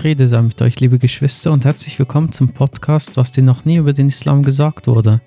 Friede 0.00 0.26
sei 0.28 0.40
mit 0.40 0.62
euch, 0.62 0.80
liebe 0.80 0.98
Geschwister, 0.98 1.52
und 1.52 1.66
herzlich 1.66 1.98
willkommen 1.98 2.32
zum 2.32 2.54
Podcast, 2.54 3.18
was 3.18 3.32
dir 3.32 3.42
noch 3.42 3.66
nie 3.66 3.76
über 3.76 3.92
den 3.92 4.08
Islam 4.08 4.42
gesagt 4.42 4.86
wurde. 4.86 5.20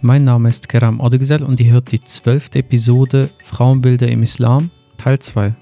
Mein 0.00 0.22
Name 0.22 0.48
ist 0.48 0.68
Keram 0.68 1.00
Odegsel 1.00 1.42
und 1.42 1.58
ihr 1.58 1.72
hört 1.72 1.90
die 1.90 2.00
zwölfte 2.00 2.60
Episode 2.60 3.30
Frauenbilder 3.42 4.06
im 4.06 4.22
Islam, 4.22 4.70
Teil 4.98 5.18
2. 5.18 5.52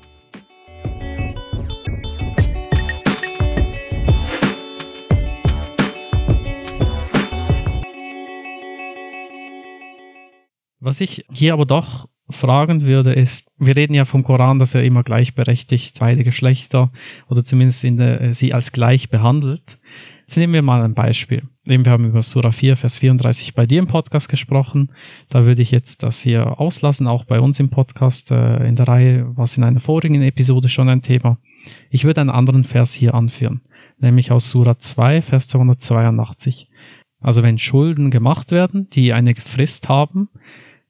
Was 10.79 11.01
ich 11.01 11.25
hier 11.33 11.55
aber 11.55 11.65
doch 11.65 12.07
fragen 12.31 12.87
würde, 12.87 13.13
ist, 13.13 13.51
wir 13.59 13.77
reden 13.77 13.95
ja 13.95 14.05
vom 14.05 14.23
Koran, 14.23 14.59
dass 14.59 14.75
er 14.75 14.85
immer 14.85 15.03
gleichberechtigt 15.03 15.99
beide 16.01 16.25
Geschlechter 16.25 16.93
oder 17.29 17.45
zumindest 17.45 17.85
in 17.85 17.97
der, 17.97 18.21
äh, 18.21 18.33
sie 18.33 18.55
als 18.55 18.73
gleich 18.73 19.11
behandelt. 19.11 19.79
Jetzt 20.23 20.39
nehmen 20.39 20.55
wir 20.55 20.63
mal 20.63 20.83
ein 20.83 20.95
Beispiel. 20.95 21.43
wir 21.65 21.85
haben 21.85 22.07
über 22.07 22.23
Surah 22.23 22.53
4, 22.53 22.77
Vers 22.77 22.99
34 22.99 23.55
bei 23.55 23.67
dir 23.67 23.81
im 23.81 23.87
Podcast 23.87 24.29
gesprochen. 24.29 24.93
Da 25.29 25.45
würde 25.45 25.61
ich 25.61 25.71
jetzt 25.71 26.03
das 26.03 26.23
hier 26.23 26.59
auslassen, 26.59 27.07
auch 27.07 27.25
bei 27.25 27.39
uns 27.39 27.61
im 27.61 27.69
Podcast 27.69 28.31
äh, 28.31 28.67
in 28.67 28.77
der 28.77 28.89
Reihe, 28.89 29.27
was 29.37 29.59
in 29.59 29.65
einer 29.65 29.81
vorigen 29.81 30.23
Episode 30.23 30.69
schon 30.69 30.89
ein 30.89 31.03
Thema. 31.03 31.39
Ich 31.91 32.05
würde 32.05 32.23
einen 32.23 32.31
anderen 32.31 32.65
Vers 32.65 32.95
hier 32.95 33.15
anführen, 33.15 33.63
nämlich 33.99 34.33
aus 34.33 34.51
Surah 34.51 34.79
2, 34.79 35.23
Vers 35.23 35.49
282. 35.49 36.69
Also 37.21 37.43
wenn 37.43 37.59
Schulden 37.59 38.11
gemacht 38.11 38.51
werden, 38.51 38.89
die 38.91 39.13
eine 39.13 39.35
Frist 39.35 39.89
haben, 39.89 40.29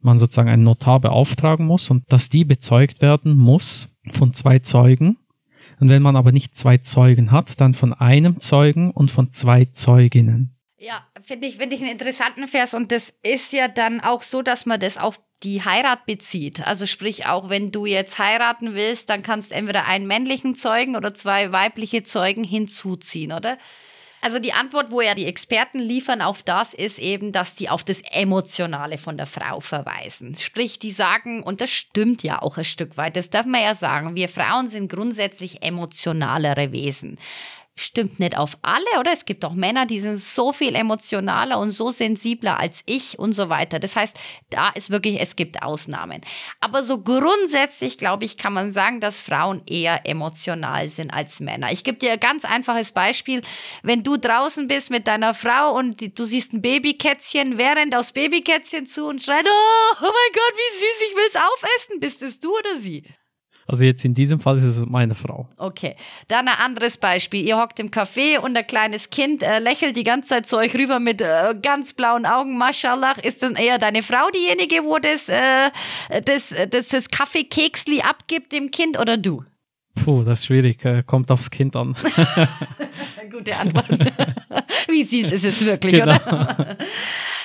man 0.05 0.19
sozusagen 0.19 0.49
einen 0.49 0.65
Notar 0.65 1.01
beauftragen 1.01 1.67
muss 1.67 1.91
und 1.91 2.05
dass 2.13 2.29
die 2.29 2.45
bezeugt 2.45 3.03
werden 3.03 3.37
muss 3.37 3.89
von 4.11 4.33
zwei 4.33 4.59
Zeugen. 4.59 5.19
Und 5.81 5.89
wenn 5.89 6.03
man 6.03 6.17
aber 6.17 6.33
nicht 6.33 6.55
zwei 6.55 6.79
Zeugen 6.79 7.33
hat, 7.33 7.61
dann 7.61 7.75
von 7.75 7.93
einem 7.93 8.39
Zeugen 8.41 8.91
und 8.91 9.11
von 9.11 9.31
zwei 9.31 9.65
Zeuginnen. 9.67 10.57
Ja, 10.79 11.07
finde 11.23 11.47
ich, 11.47 11.57
finde 11.57 11.77
ich 11.77 11.83
einen 11.83 11.93
interessanten 11.93 12.47
Vers 12.49 12.75
und 12.75 12.91
das 12.91 13.15
ist 13.23 13.53
ja 13.53 13.69
dann 13.69 14.01
auch 14.01 14.23
so, 14.23 14.43
dass 14.43 14.67
man 14.67 14.81
das 14.81 14.99
auf 14.99 15.21
die 15.43 15.65
Heirat 15.65 16.07
bezieht. 16.07 16.67
Also 16.67 16.87
sprich, 16.87 17.27
auch 17.27 17.49
wenn 17.49 17.73
du 17.73 17.87
jetzt 17.87 18.19
heiraten 18.19 18.75
willst, 18.75 19.11
dann 19.11 19.23
kannst 19.23 19.53
entweder 19.53 19.87
einen 19.87 20.07
männlichen 20.07 20.55
Zeugen 20.55 20.97
oder 20.97 21.15
zwei 21.15 21.53
weibliche 21.53 22.03
Zeugen 22.03 22.45
hinzuziehen, 22.45 23.33
oder? 23.33 23.59
Also 24.25 24.39
die 24.39 24.53
Antwort, 24.53 24.93
wo 24.93 25.01
ja 25.01 25.17
die 25.17 25.27
Experten 25.27 25.81
liefern 25.81 26.23
auf 26.23 26.45
das, 26.45 26.75
ist 26.75 27.01
eben, 27.01 27.33
dass 27.33 27.57
die 27.57 27.69
auf 27.69 27.83
das 27.83 28.01
Emotionale 28.13 28.97
von 28.97 29.17
der 29.17 29.27
Frau 29.27 29.59
verweisen. 29.59 30.37
Sprich, 30.37 30.79
die 30.79 30.93
sagen, 30.93 31.43
und 31.43 31.61
das 31.61 31.71
stimmt 31.71 32.23
ja 32.23 32.41
auch 32.41 32.57
ein 32.57 32.65
Stück 32.65 32.97
weit, 32.97 33.17
das 33.17 33.31
darf 33.31 33.47
man 33.47 33.63
ja 33.63 33.75
sagen, 33.75 34.15
wir 34.15 34.29
Frauen 34.29 34.69
sind 34.69 34.91
grundsätzlich 34.93 35.65
emotionalere 35.65 36.71
Wesen 36.71 37.19
stimmt 37.75 38.21
nicht 38.21 38.37
auf 38.37 38.59
alle, 38.63 38.85
oder? 39.01 39.13
Es 39.13 39.25
gibt 39.25 39.45
auch 39.45 39.55
Männer, 39.55 39.87
die 39.87 40.01
sind 40.01 40.19
so 40.19 40.53
viel 40.53 40.75
emotionaler 40.75 41.59
und 41.59 41.71
so 41.71 41.91
sensibler 41.91 42.59
als 42.61 42.83
ich 42.87 43.19
und 43.19 43.33
so 43.33 43.49
weiter. 43.49 43.79
Das 43.79 43.97
heißt, 43.97 44.17
da 44.51 44.69
ist 44.71 44.91
wirklich, 44.91 45.21
es 45.21 45.37
gibt 45.37 45.63
Ausnahmen. 45.63 46.21
Aber 46.61 46.83
so 46.83 47.03
grundsätzlich, 47.03 47.97
glaube 47.97 48.25
ich, 48.25 48.37
kann 48.37 48.53
man 48.53 48.73
sagen, 48.73 49.01
dass 49.01 49.21
Frauen 49.21 49.63
eher 49.67 50.07
emotional 50.07 50.89
sind 50.89 51.13
als 51.13 51.41
Männer. 51.41 51.73
Ich 51.73 51.83
gebe 51.85 51.99
dir 51.99 52.13
ein 52.13 52.21
ganz 52.21 52.45
einfaches 52.45 52.93
Beispiel. 52.93 53.43
Wenn 53.83 54.03
du 54.03 54.17
draußen 54.17 54.69
bist 54.69 54.91
mit 54.91 55.07
deiner 55.07 55.33
Frau 55.33 55.75
und 55.75 56.19
du 56.19 56.25
siehst 56.25 56.53
ein 56.53 56.63
Babykätzchen, 56.63 57.57
wer 57.57 57.77
rennt 57.77 57.97
aufs 57.97 58.13
Babykätzchen 58.13 58.87
zu 58.87 59.07
und 59.07 59.23
schreit, 59.23 59.47
oh, 59.47 59.95
oh 59.99 60.03
mein 60.03 60.33
Gott, 60.33 60.55
wie 60.55 60.79
süß, 60.79 61.09
ich 61.09 61.17
will 61.17 61.25
es 61.29 61.37
aufessen. 61.37 62.01
Bist 62.01 62.23
es 62.23 62.41
du 62.41 62.51
oder 62.51 62.79
sie? 62.81 63.05
Also 63.73 63.85
jetzt 63.85 64.05
in 64.05 64.13
diesem 64.13 64.39
Fall 64.39 64.59
ist 64.59 64.65
es 64.65 64.87
meine 64.87 65.15
Frau. 65.15 65.49
Okay. 65.57 65.97
Dann 66.29 66.47
ein 66.47 66.59
anderes 66.59 66.99
Beispiel. 66.99 67.45
Ihr 67.45 67.59
hockt 67.59 67.81
im 67.81 67.91
Café 67.91 68.39
und 68.39 68.57
ein 68.57 68.67
kleines 68.67 69.09
Kind 69.11 69.43
äh, 69.43 69.59
lächelt 69.59 69.97
die 69.97 70.05
ganze 70.05 70.29
Zeit 70.29 70.47
zu 70.47 70.59
euch 70.59 70.75
rüber 70.75 71.01
mit 71.01 71.23
äh, 71.23 71.55
ganz 71.61 71.95
blauen 71.95 72.27
Augen. 72.27 72.59
Mashallah. 72.59 73.13
Ist 73.23 73.43
dann 73.43 73.57
eher 73.57 73.79
deine 73.79 74.03
Frau 74.03 74.29
diejenige, 74.31 74.85
wo 74.85 74.99
das, 74.99 75.29
äh, 75.29 75.71
das, 76.25 76.55
das, 76.71 76.89
das 76.89 77.09
Kaffeekeksli 77.09 78.03
abgibt 78.03 78.53
dem 78.53 78.71
Kind 78.71 78.99
oder 78.99 79.17
du? 79.17 79.43
Puh, 79.95 80.23
das 80.23 80.41
ist 80.41 80.47
schwierig. 80.47 80.85
Äh, 80.85 81.03
kommt 81.05 81.31
aufs 81.31 81.51
Kind 81.51 81.77
an. 81.77 81.97
Gute 83.31 83.57
Antwort. 83.57 83.89
Wie 84.89 85.05
süß 85.05 85.33
ist 85.33 85.45
es 85.45 85.65
wirklich, 85.65 85.93
genau. 85.93 86.15
oder? 86.15 86.77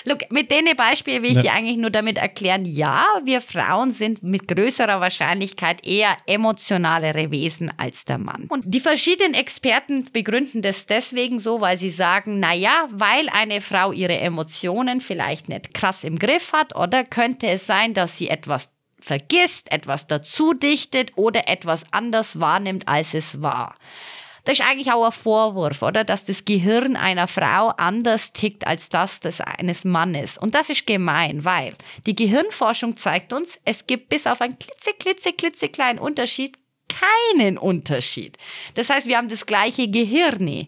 Look, 0.05 0.31
mit 0.31 0.51
den 0.51 0.65
Beispielen 0.77 1.21
will 1.21 1.31
ich 1.31 1.35
ja. 1.37 1.41
dir 1.41 1.53
eigentlich 1.53 1.75
nur 1.75 1.89
damit 1.89 2.17
erklären, 2.17 2.63
ja, 2.63 3.05
wir 3.25 3.41
Frauen 3.41 3.91
sind 3.91 4.23
mit 4.23 4.47
größerer 4.47 5.01
Wahrscheinlichkeit 5.01 5.85
eher 5.85 6.15
emotionalere 6.25 7.29
Wesen 7.29 7.71
als 7.75 8.05
der 8.05 8.17
Mann. 8.17 8.45
Und 8.47 8.63
die 8.65 8.79
verschiedenen 8.79 9.33
Experten 9.33 10.05
begründen 10.13 10.61
das 10.61 10.85
deswegen 10.85 11.39
so, 11.39 11.59
weil 11.59 11.77
sie 11.77 11.89
sagen, 11.89 12.39
naja, 12.39 12.87
weil 12.91 13.27
eine 13.33 13.59
Frau 13.59 13.91
ihre 13.91 14.17
Emotionen 14.17 15.01
vielleicht 15.01 15.49
nicht 15.49 15.73
krass 15.73 16.05
im 16.05 16.17
Griff 16.17 16.53
hat 16.53 16.73
oder 16.73 17.03
könnte 17.03 17.47
es 17.47 17.67
sein, 17.67 17.93
dass 17.93 18.17
sie 18.17 18.29
etwas 18.29 18.69
vergisst, 18.99 19.71
etwas 19.71 20.07
dazu 20.07 20.53
dichtet 20.53 21.11
oder 21.15 21.47
etwas 21.47 21.83
anders 21.91 22.39
wahrnimmt, 22.39 22.87
als 22.87 23.13
es 23.13 23.41
war. 23.41 23.75
Das 24.43 24.59
ist 24.59 24.65
eigentlich 24.65 24.93
auch 24.93 25.05
ein 25.05 25.11
Vorwurf, 25.11 25.81
oder? 25.81 26.05
Dass 26.05 26.23
das 26.23 26.45
Gehirn 26.45 26.95
einer 26.95 27.27
Frau 27.27 27.67
anders 27.77 28.31
tickt 28.31 28.65
als 28.65 28.87
das 28.87 29.19
des 29.19 29.41
eines 29.41 29.83
Mannes. 29.83 30.37
Und 30.37 30.55
das 30.55 30.69
ist 30.69 30.87
gemein, 30.87 31.43
weil 31.43 31.75
die 32.05 32.15
Gehirnforschung 32.15 32.95
zeigt 32.95 33.33
uns, 33.33 33.59
es 33.65 33.87
gibt 33.87 34.07
bis 34.07 34.25
auf 34.25 34.39
einen 34.39 34.57
klitze, 34.57 34.93
klitze, 34.97 35.33
klitze 35.33 35.67
kleinen 35.67 35.99
Unterschied 35.99 36.57
keinen 36.87 37.57
Unterschied. 37.57 38.37
Das 38.75 38.89
heißt, 38.89 39.07
wir 39.07 39.17
haben 39.17 39.27
das 39.29 39.45
gleiche 39.45 39.89
Gehirn. 39.89 40.67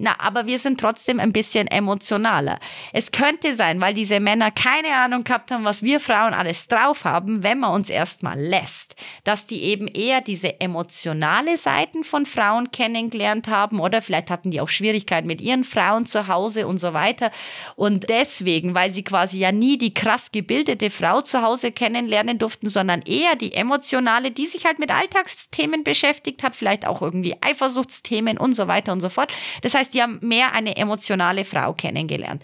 Na, 0.00 0.14
aber 0.18 0.46
wir 0.46 0.60
sind 0.60 0.78
trotzdem 0.78 1.18
ein 1.18 1.32
bisschen 1.32 1.66
emotionaler. 1.66 2.60
Es 2.92 3.10
könnte 3.10 3.56
sein, 3.56 3.80
weil 3.80 3.94
diese 3.94 4.20
Männer 4.20 4.52
keine 4.52 4.94
Ahnung 4.94 5.24
gehabt 5.24 5.50
haben, 5.50 5.64
was 5.64 5.82
wir 5.82 5.98
Frauen 5.98 6.34
alles 6.34 6.68
drauf 6.68 7.04
haben, 7.04 7.42
wenn 7.42 7.58
man 7.58 7.72
uns 7.72 7.90
erstmal 7.90 8.38
lässt, 8.38 8.94
dass 9.24 9.46
die 9.46 9.64
eben 9.64 9.88
eher 9.88 10.20
diese 10.20 10.60
emotionale 10.60 11.56
Seiten 11.56 12.04
von 12.04 12.26
Frauen 12.26 12.70
kennengelernt 12.70 13.48
haben 13.48 13.80
oder 13.80 14.00
vielleicht 14.00 14.30
hatten 14.30 14.52
die 14.52 14.60
auch 14.60 14.68
Schwierigkeiten 14.68 15.26
mit 15.26 15.40
ihren 15.40 15.64
Frauen 15.64 16.06
zu 16.06 16.28
Hause 16.28 16.68
und 16.68 16.78
so 16.78 16.92
weiter. 16.92 17.32
Und 17.74 18.08
deswegen, 18.08 18.74
weil 18.74 18.92
sie 18.92 19.02
quasi 19.02 19.38
ja 19.38 19.50
nie 19.50 19.78
die 19.78 19.94
krass 19.94 20.30
gebildete 20.30 20.90
Frau 20.90 21.22
zu 21.22 21.42
Hause 21.42 21.72
kennenlernen 21.72 22.38
durften, 22.38 22.68
sondern 22.68 23.02
eher 23.02 23.34
die 23.34 23.52
emotionale, 23.52 24.30
die 24.30 24.46
sich 24.46 24.64
halt 24.64 24.78
mit 24.78 24.92
Alltagsthemen 24.92 25.82
beschäftigt 25.82 26.44
hat, 26.44 26.54
vielleicht 26.54 26.86
auch 26.86 27.02
irgendwie 27.02 27.34
Eifersuchtsthemen 27.40 28.38
und 28.38 28.54
so 28.54 28.68
weiter 28.68 28.92
und 28.92 29.00
so 29.00 29.08
fort. 29.08 29.32
Das 29.62 29.74
heißt, 29.74 29.87
heißt, 29.88 29.94
die 29.94 30.02
haben 30.02 30.18
mehr 30.22 30.52
eine 30.52 30.76
emotionale 30.76 31.44
Frau 31.44 31.72
kennengelernt. 31.72 32.42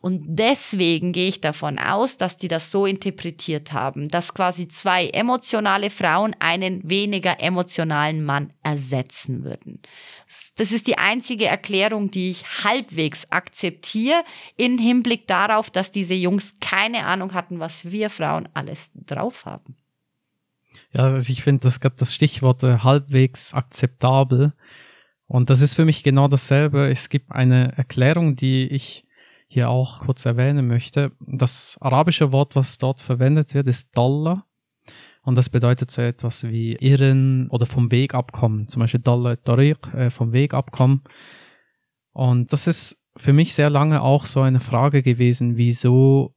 Und 0.00 0.22
deswegen 0.26 1.12
gehe 1.12 1.28
ich 1.28 1.40
davon 1.40 1.78
aus, 1.78 2.16
dass 2.16 2.36
die 2.36 2.48
das 2.48 2.70
so 2.70 2.86
interpretiert 2.86 3.72
haben, 3.72 4.08
dass 4.08 4.34
quasi 4.34 4.66
zwei 4.68 5.06
emotionale 5.08 5.90
Frauen 5.90 6.34
einen 6.40 6.88
weniger 6.88 7.40
emotionalen 7.40 8.24
Mann 8.24 8.52
ersetzen 8.62 9.44
würden. 9.44 9.80
Das 10.56 10.72
ist 10.72 10.86
die 10.86 10.98
einzige 10.98 11.46
Erklärung, 11.46 12.10
die 12.10 12.32
ich 12.32 12.44
halbwegs 12.64 13.30
akzeptiere, 13.30 14.24
im 14.56 14.78
Hinblick 14.78 15.26
darauf, 15.28 15.70
dass 15.70 15.92
diese 15.92 16.14
Jungs 16.14 16.54
keine 16.60 17.06
Ahnung 17.06 17.32
hatten, 17.32 17.60
was 17.60 17.90
wir 17.90 18.10
Frauen 18.10 18.48
alles 18.54 18.90
drauf 18.94 19.44
haben. 19.46 19.76
Ja, 20.92 21.04
also 21.04 21.32
ich 21.32 21.42
finde 21.42 21.60
das 21.60 21.80
gerade 21.80 21.96
das 21.96 22.14
Stichwort 22.14 22.62
äh, 22.64 22.78
halbwegs 22.78 23.54
akzeptabel 23.54 24.52
und 25.32 25.48
das 25.48 25.62
ist 25.62 25.76
für 25.76 25.86
mich 25.86 26.02
genau 26.02 26.28
dasselbe. 26.28 26.90
Es 26.90 27.08
gibt 27.08 27.32
eine 27.32 27.74
Erklärung, 27.78 28.36
die 28.36 28.66
ich 28.66 29.06
hier 29.48 29.70
auch 29.70 30.00
kurz 30.00 30.26
erwähnen 30.26 30.66
möchte. 30.66 31.12
Das 31.20 31.78
arabische 31.80 32.32
Wort, 32.32 32.54
was 32.54 32.76
dort 32.76 33.00
verwendet 33.00 33.54
wird, 33.54 33.66
ist 33.66 33.96
Dollar. 33.96 34.44
Und 35.22 35.38
das 35.38 35.48
bedeutet 35.48 35.90
so 35.90 36.02
etwas 36.02 36.44
wie 36.44 36.74
irren 36.74 37.48
oder 37.48 37.64
vom 37.64 37.90
Weg 37.90 38.12
abkommen. 38.12 38.68
Zum 38.68 38.80
Beispiel 38.80 39.00
Dollar 39.00 39.42
Tariq, 39.42 39.94
äh, 39.94 40.10
vom 40.10 40.32
Weg 40.34 40.52
abkommen. 40.52 41.00
Und 42.12 42.52
das 42.52 42.66
ist 42.66 43.02
für 43.16 43.32
mich 43.32 43.54
sehr 43.54 43.70
lange 43.70 44.02
auch 44.02 44.26
so 44.26 44.42
eine 44.42 44.60
Frage 44.60 45.02
gewesen, 45.02 45.56
wieso, 45.56 46.34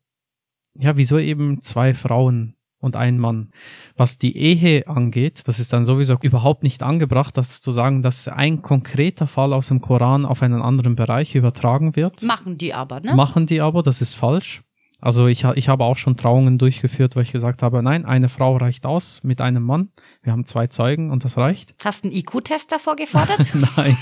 ja, 0.74 0.96
wieso 0.96 1.20
eben 1.20 1.60
zwei 1.60 1.94
Frauen 1.94 2.56
und 2.86 2.96
ein 2.96 3.20
Mann. 3.20 3.50
Was 3.98 4.18
die 4.18 4.38
Ehe 4.38 4.88
angeht, 4.88 5.48
das 5.48 5.60
ist 5.60 5.74
dann 5.74 5.84
sowieso 5.84 6.16
überhaupt 6.22 6.64
nicht 6.64 6.84
angebracht, 6.84 7.36
das 7.36 7.60
zu 7.60 7.72
sagen, 7.72 8.02
dass 8.02 8.28
ein 8.28 8.62
konkreter 8.62 9.28
Fall 9.28 9.52
aus 9.52 9.68
dem 9.68 9.82
Koran 9.82 10.26
auf 10.26 10.42
einen 10.42 10.62
anderen 10.62 10.96
Bereich 10.96 11.36
übertragen 11.36 11.96
wird. 11.96 12.24
Machen 12.24 12.58
die 12.58 12.74
aber, 12.74 13.02
ne? 13.02 13.14
Machen 13.16 13.48
die 13.48 13.60
aber, 13.60 13.84
das 13.84 14.02
ist 14.02 14.14
falsch. 14.14 14.62
Also 15.06 15.28
ich, 15.28 15.44
ich 15.44 15.70
habe 15.70 15.84
auch 15.84 15.98
schon 15.98 16.18
Trauungen 16.18 16.58
durchgeführt, 16.58 17.16
wo 17.16 17.20
ich 17.20 17.32
gesagt 17.32 17.62
habe, 17.62 17.84
nein, 17.84 18.06
eine 18.06 18.30
Frau 18.30 18.58
reicht 18.58 18.86
aus 18.86 19.22
mit 19.24 19.42
einem 19.42 19.62
Mann. 19.62 19.90
Wir 20.24 20.32
haben 20.32 20.46
zwei 20.46 20.68
Zeugen 20.68 21.12
und 21.12 21.24
das 21.24 21.38
reicht. 21.38 21.76
Hast 21.84 22.04
du 22.04 22.08
einen 22.08 22.18
IQ-Test 22.18 22.72
davor 22.72 22.96
gefordert? 22.96 23.40
nein, 23.78 23.98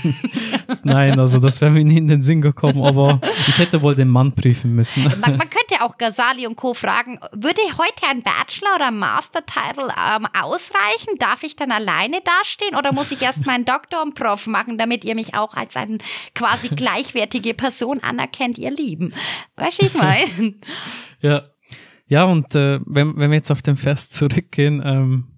nein, 0.84 1.18
also 1.18 1.40
das 1.40 1.60
wäre 1.60 1.72
mir 1.72 1.84
nie 1.84 1.98
in 1.98 2.08
den 2.08 2.22
Sinn 2.22 2.40
gekommen, 2.40 2.82
aber 2.82 3.20
ich 3.48 3.58
hätte 3.58 3.82
wohl 3.82 3.94
den 3.94 4.08
Mann 4.08 4.32
prüfen 4.32 4.74
müssen. 4.74 5.02
man, 5.02 5.36
man, 5.36 5.50
könnte 5.50 5.63
auch 5.84 5.98
Ghazali 5.98 6.46
und 6.46 6.56
Co. 6.56 6.74
fragen, 6.74 7.20
würde 7.32 7.60
heute 7.76 8.06
ein 8.08 8.22
Bachelor- 8.22 8.74
oder 8.74 8.90
Master-Title 8.90 9.88
ähm, 9.88 10.26
ausreichen? 10.40 11.18
Darf 11.18 11.42
ich 11.42 11.56
dann 11.56 11.70
alleine 11.70 12.20
dastehen 12.22 12.76
oder 12.76 12.92
muss 12.92 13.12
ich 13.12 13.22
erst 13.22 13.46
meinen 13.46 13.64
Doktor 13.64 14.02
und 14.02 14.14
Prof 14.14 14.46
machen, 14.46 14.78
damit 14.78 15.04
ihr 15.04 15.14
mich 15.14 15.34
auch 15.34 15.54
als 15.54 15.76
eine 15.76 15.98
quasi 16.34 16.68
gleichwertige 16.68 17.54
Person 17.54 18.00
anerkennt, 18.00 18.58
ihr 18.58 18.70
Lieben? 18.70 19.12
Weißt 19.56 19.82
ich 19.82 19.94
meine? 19.94 20.54
ja. 21.20 21.42
Ja, 22.06 22.24
und 22.24 22.54
äh, 22.54 22.80
wenn, 22.84 23.16
wenn 23.16 23.30
wir 23.30 23.36
jetzt 23.36 23.50
auf 23.50 23.62
den 23.62 23.76
Vers 23.76 24.10
zurückgehen, 24.10 24.82
ähm, 24.84 25.33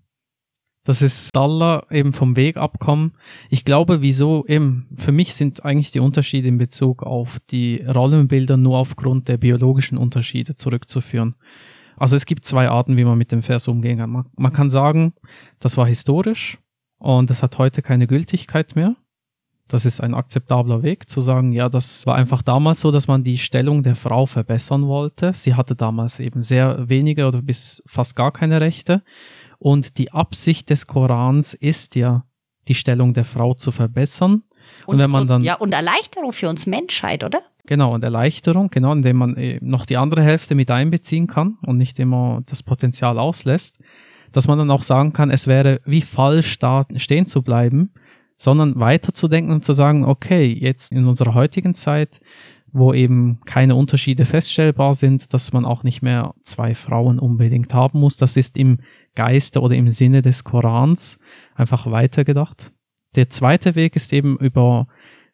das 0.87 1.03
ist 1.03 1.35
Dollar 1.35 1.91
eben 1.91 2.13
vom 2.13 2.37
Weg 2.37 2.57
abkommen. 2.57 3.13
Ich 3.51 3.65
glaube, 3.65 4.03
wieso 4.03 4.47
eben, 4.47 4.87
für 4.95 5.11
mich 5.11 5.35
sind 5.35 5.65
eigentlich 5.65 5.91
die 5.91 5.99
Unterschiede 5.99 6.47
in 6.47 6.59
Bezug 6.59 7.03
auf 7.03 7.41
die 7.51 7.83
Rollenbilder 7.83 8.57
nur 8.57 8.79
aufgrund 8.79 9.27
der 9.27 9.37
biologischen 9.37 9.99
Unterschiede 9.99 10.55
zurückzuführen. 10.55 11.35
Also 11.97 12.15
es 12.15 12.25
gibt 12.25 12.45
zwei 12.45 12.69
Arten, 12.69 12.97
wie 12.97 13.05
man 13.05 13.19
mit 13.19 13.33
dem 13.33 13.43
Vers 13.43 13.67
umgehen 13.67 13.99
kann. 13.99 14.11
Man, 14.11 14.27
man 14.37 14.53
kann 14.53 14.71
sagen, 14.71 15.13
das 15.59 15.77
war 15.77 15.89
historisch 15.89 16.59
und 16.99 17.33
es 17.33 17.43
hat 17.43 17.59
heute 17.59 17.83
keine 17.83 18.07
Gültigkeit 18.07 18.77
mehr. 18.77 18.95
Das 19.69 19.85
ist 19.85 20.01
ein 20.01 20.15
akzeptabler 20.15 20.83
Weg 20.83 21.09
zu 21.09 21.21
sagen, 21.21 21.53
ja, 21.53 21.69
das 21.69 22.07
war 22.07 22.15
einfach 22.15 22.43
damals 22.43 22.81
so, 22.81 22.93
dass 22.93 23.09
man 23.09 23.25
die 23.25 23.39
Stellung 23.39 23.83
der 23.83 23.97
Frau 23.97 24.27
verbessern 24.27 24.87
wollte. 24.87 25.33
Sie 25.33 25.55
hatte 25.55 25.75
damals 25.75 26.21
eben 26.21 26.41
sehr 26.41 26.89
wenige 26.89 27.27
oder 27.27 27.43
bis 27.43 27.83
fast 27.87 28.15
gar 28.15 28.33
keine 28.33 28.61
Rechte. 28.61 29.03
Und 29.59 29.99
die 29.99 30.13
Absicht 30.13 30.71
des 30.71 30.87
Korans 30.87 31.55
ist 31.55 31.97
ja, 31.97 32.25
die 32.69 32.75
Stellung 32.75 33.15
der 33.15 33.25
Frau 33.25 33.55
zu 33.55 33.71
verbessern. 33.73 34.43
Und, 34.87 34.95
und 34.95 34.99
wenn 34.99 35.11
man 35.11 35.27
dann. 35.27 35.41
Und, 35.41 35.45
ja, 35.45 35.55
und 35.55 35.73
Erleichterung 35.73 36.33
für 36.33 36.49
uns 36.49 36.67
Menschheit, 36.67 37.25
oder? 37.25 37.41
Genau, 37.67 37.95
und 37.95 38.05
Erleichterung, 38.05 38.71
genau, 38.71 38.93
indem 38.93 39.17
man 39.17 39.37
äh, 39.37 39.59
noch 39.61 39.87
die 39.87 39.97
andere 39.97 40.23
Hälfte 40.23 40.55
mit 40.55 40.71
einbeziehen 40.71 41.27
kann 41.27 41.59
und 41.67 41.79
nicht 41.79 41.99
immer 41.99 42.43
das 42.47 42.63
Potenzial 42.63 43.19
auslässt, 43.19 43.79
dass 44.33 44.47
man 44.47 44.59
dann 44.59 44.71
auch 44.71 44.83
sagen 44.83 45.13
kann, 45.13 45.31
es 45.31 45.47
wäre 45.47 45.81
wie 45.85 46.03
falsch 46.03 46.59
da 46.59 46.83
stehen 46.97 47.27
zu 47.27 47.43
bleiben, 47.43 47.93
sondern 48.37 48.79
weiterzudenken 48.79 49.53
und 49.53 49.65
zu 49.65 49.73
sagen, 49.73 50.05
okay, 50.05 50.47
jetzt 50.47 50.93
in 50.93 51.07
unserer 51.07 51.35
heutigen 51.35 51.75
Zeit, 51.75 52.21
wo 52.73 52.93
eben 52.93 53.41
keine 53.47 53.75
Unterschiede 53.75 54.25
feststellbar 54.25 54.95
sind, 54.95 55.33
dass 55.33 55.53
man 55.53 55.65
auch 55.65 55.83
nicht 55.83 56.03
mehr 56.03 56.35
zwei 56.43 56.75
Frauen 56.75 57.19
unbedingt 57.19 57.73
haben 57.73 58.01
muss, 58.01 58.17
das 58.17 58.37
ist 58.37 58.57
im 58.57 58.79
Geiste 59.15 59.61
oder 59.61 59.75
im 59.77 59.89
Sinne 59.89 60.21
des 60.21 60.45
Korans 60.45 61.19
einfach 61.55 61.91
weitergedacht. 61.91 62.73
Der 63.15 63.31
zweite 63.31 63.75
Weg 63.75 63.97
ist 63.97 64.13
eben 64.13 64.37
über 64.37 64.89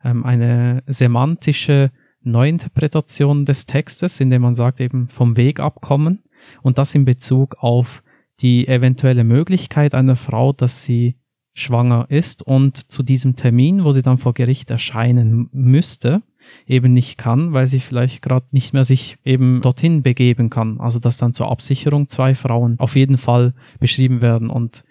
ähm, 0.05 0.25
eine 0.25 0.85
semantische 0.87 1.91
Neuinterpretation 2.21 3.45
des 3.45 3.67
Textes, 3.67 4.21
indem 4.21 4.43
man 4.43 4.55
sagt 4.55 4.81
eben 4.81 5.09
vom 5.09 5.37
Weg 5.37 5.59
abkommen 5.59 6.23
und 6.63 6.79
das 6.79 6.95
in 6.95 7.05
Bezug 7.05 7.57
auf 7.59 8.05
die 8.41 8.69
eventuelle 8.69 9.25
Möglichkeit 9.25 9.95
einer 9.95 10.17
Frau, 10.17 10.53
dass 10.53 10.85
sie 10.85 11.17
schwanger 11.55 12.07
ist 12.09 12.43
und 12.43 12.91
zu 12.91 13.03
diesem 13.03 13.37
Termin, 13.37 13.85
wo 13.85 13.93
sie 13.93 14.03
dann 14.03 14.19
vor 14.19 14.35
Gericht 14.35 14.71
erscheinen 14.71 15.49
müsste, 15.53 16.23
eben 16.67 16.93
nicht 16.93 17.19
kann, 17.19 17.53
weil 17.53 17.67
sie 17.67 17.81
vielleicht 17.81 18.23
gerade 18.23 18.47
nicht 18.51 18.73
mehr 18.73 18.85
sich 18.85 19.17
eben 19.25 19.61
dorthin 19.61 20.03
begeben 20.03 20.51
kann. 20.51 20.81
Also 20.81 20.99
dass 20.99 21.19
dann 21.19 21.35
zur 21.35 21.51
Absicherung 21.51 22.09
zwei 22.09 22.35
Frauen 22.35 22.77
auf 22.79 22.97
jeden 22.97 23.19
Fall 23.19 23.55
beschrieben 23.81 24.21
werden. 24.21 24.51
Und 24.51 24.85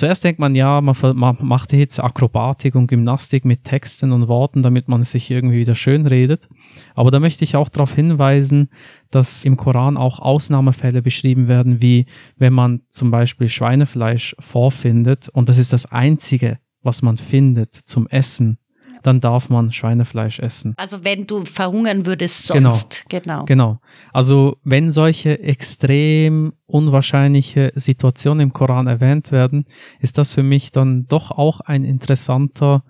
zuerst 0.00 0.24
denkt 0.24 0.40
man, 0.40 0.54
ja, 0.54 0.80
man, 0.80 0.96
man 1.14 1.36
macht 1.40 1.74
jetzt 1.74 2.00
Akrobatik 2.00 2.74
und 2.74 2.86
Gymnastik 2.86 3.44
mit 3.44 3.64
Texten 3.64 4.12
und 4.12 4.28
Worten, 4.28 4.62
damit 4.62 4.88
man 4.88 5.02
sich 5.02 5.30
irgendwie 5.30 5.58
wieder 5.58 5.74
schön 5.74 6.06
redet. 6.06 6.48
Aber 6.94 7.10
da 7.10 7.20
möchte 7.20 7.44
ich 7.44 7.54
auch 7.54 7.68
darauf 7.68 7.94
hinweisen, 7.94 8.70
dass 9.10 9.44
im 9.44 9.58
Koran 9.58 9.98
auch 9.98 10.18
Ausnahmefälle 10.18 11.02
beschrieben 11.02 11.48
werden, 11.48 11.82
wie 11.82 12.06
wenn 12.38 12.54
man 12.54 12.80
zum 12.88 13.10
Beispiel 13.10 13.48
Schweinefleisch 13.48 14.34
vorfindet 14.40 15.28
und 15.28 15.50
das 15.50 15.58
ist 15.58 15.72
das 15.72 15.84
einzige, 15.84 16.58
was 16.82 17.02
man 17.02 17.18
findet 17.18 17.74
zum 17.74 18.08
Essen 18.08 18.58
dann 19.02 19.20
darf 19.20 19.48
man 19.48 19.72
Schweinefleisch 19.72 20.38
essen. 20.40 20.74
Also 20.76 21.04
wenn 21.04 21.26
du 21.26 21.44
verhungern 21.44 22.06
würdest 22.06 22.46
sonst. 22.46 23.04
Genau. 23.08 23.44
Genau. 23.44 23.44
genau. 23.44 23.80
Also 24.12 24.56
wenn 24.64 24.90
solche 24.90 25.40
extrem 25.40 26.52
unwahrscheinliche 26.66 27.72
Situationen 27.74 28.40
im 28.40 28.52
Koran 28.52 28.86
erwähnt 28.86 29.32
werden, 29.32 29.64
ist 30.00 30.18
das 30.18 30.34
für 30.34 30.42
mich 30.42 30.70
dann 30.70 31.06
doch 31.06 31.30
auch 31.30 31.60
ein 31.60 31.84
interessanter 31.84 32.84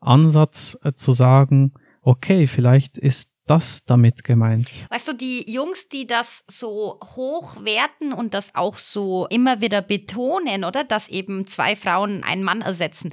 Ansatz 0.00 0.78
äh, 0.82 0.92
zu 0.92 1.12
sagen, 1.12 1.72
okay, 2.02 2.46
vielleicht 2.46 2.98
ist 2.98 3.30
das 3.46 3.84
damit 3.84 4.24
gemeint? 4.24 4.68
Weißt 4.90 5.08
du, 5.08 5.12
die 5.12 5.50
Jungs, 5.50 5.88
die 5.88 6.06
das 6.06 6.44
so 6.48 6.98
hochwerten 7.02 8.12
und 8.12 8.34
das 8.34 8.54
auch 8.54 8.76
so 8.76 9.26
immer 9.28 9.60
wieder 9.60 9.82
betonen, 9.82 10.64
oder? 10.64 10.84
Dass 10.84 11.08
eben 11.08 11.46
zwei 11.46 11.76
Frauen 11.76 12.24
einen 12.24 12.42
Mann 12.42 12.60
ersetzen. 12.60 13.12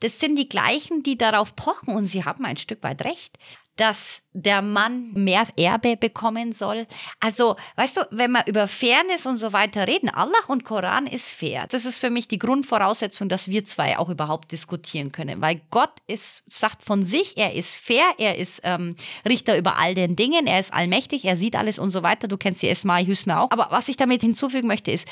Das 0.00 0.20
sind 0.20 0.36
die 0.36 0.48
gleichen, 0.48 1.02
die 1.02 1.16
darauf 1.16 1.56
pochen 1.56 1.94
und 1.94 2.06
sie 2.06 2.24
haben 2.24 2.44
ein 2.44 2.56
Stück 2.56 2.82
weit 2.82 3.02
recht 3.04 3.38
dass 3.76 4.22
der 4.34 4.62
Mann 4.62 5.12
mehr 5.12 5.46
Erbe 5.56 5.96
bekommen 5.96 6.52
soll. 6.52 6.86
Also, 7.20 7.56
weißt 7.76 7.96
du, 7.96 8.00
wenn 8.10 8.32
wir 8.32 8.46
über 8.46 8.68
Fairness 8.68 9.26
und 9.26 9.38
so 9.38 9.52
weiter 9.52 9.86
reden, 9.86 10.08
Allah 10.08 10.38
und 10.48 10.64
Koran 10.64 11.06
ist 11.06 11.30
fair. 11.30 11.66
Das 11.68 11.84
ist 11.84 11.96
für 11.96 12.10
mich 12.10 12.28
die 12.28 12.38
Grundvoraussetzung, 12.38 13.28
dass 13.28 13.48
wir 13.48 13.64
zwei 13.64 13.98
auch 13.98 14.08
überhaupt 14.08 14.52
diskutieren 14.52 15.12
können. 15.12 15.40
Weil 15.40 15.60
Gott 15.70 15.92
ist, 16.06 16.44
sagt 16.50 16.82
von 16.82 17.02
sich, 17.04 17.36
er 17.36 17.54
ist 17.54 17.74
fair, 17.74 18.04
er 18.18 18.36
ist 18.36 18.60
ähm, 18.64 18.96
Richter 19.26 19.56
über 19.56 19.78
all 19.78 19.94
den 19.94 20.16
Dingen, 20.16 20.46
er 20.46 20.60
ist 20.60 20.72
allmächtig, 20.72 21.24
er 21.24 21.36
sieht 21.36 21.56
alles 21.56 21.78
und 21.78 21.90
so 21.90 22.02
weiter. 22.02 22.28
Du 22.28 22.36
kennst 22.36 22.62
die 22.62 22.68
Esmai 22.68 23.04
Hüsner 23.04 23.40
auch. 23.40 23.50
Aber 23.50 23.68
was 23.70 23.88
ich 23.88 23.96
damit 23.96 24.20
hinzufügen 24.20 24.68
möchte, 24.68 24.90
ist, 24.90 25.08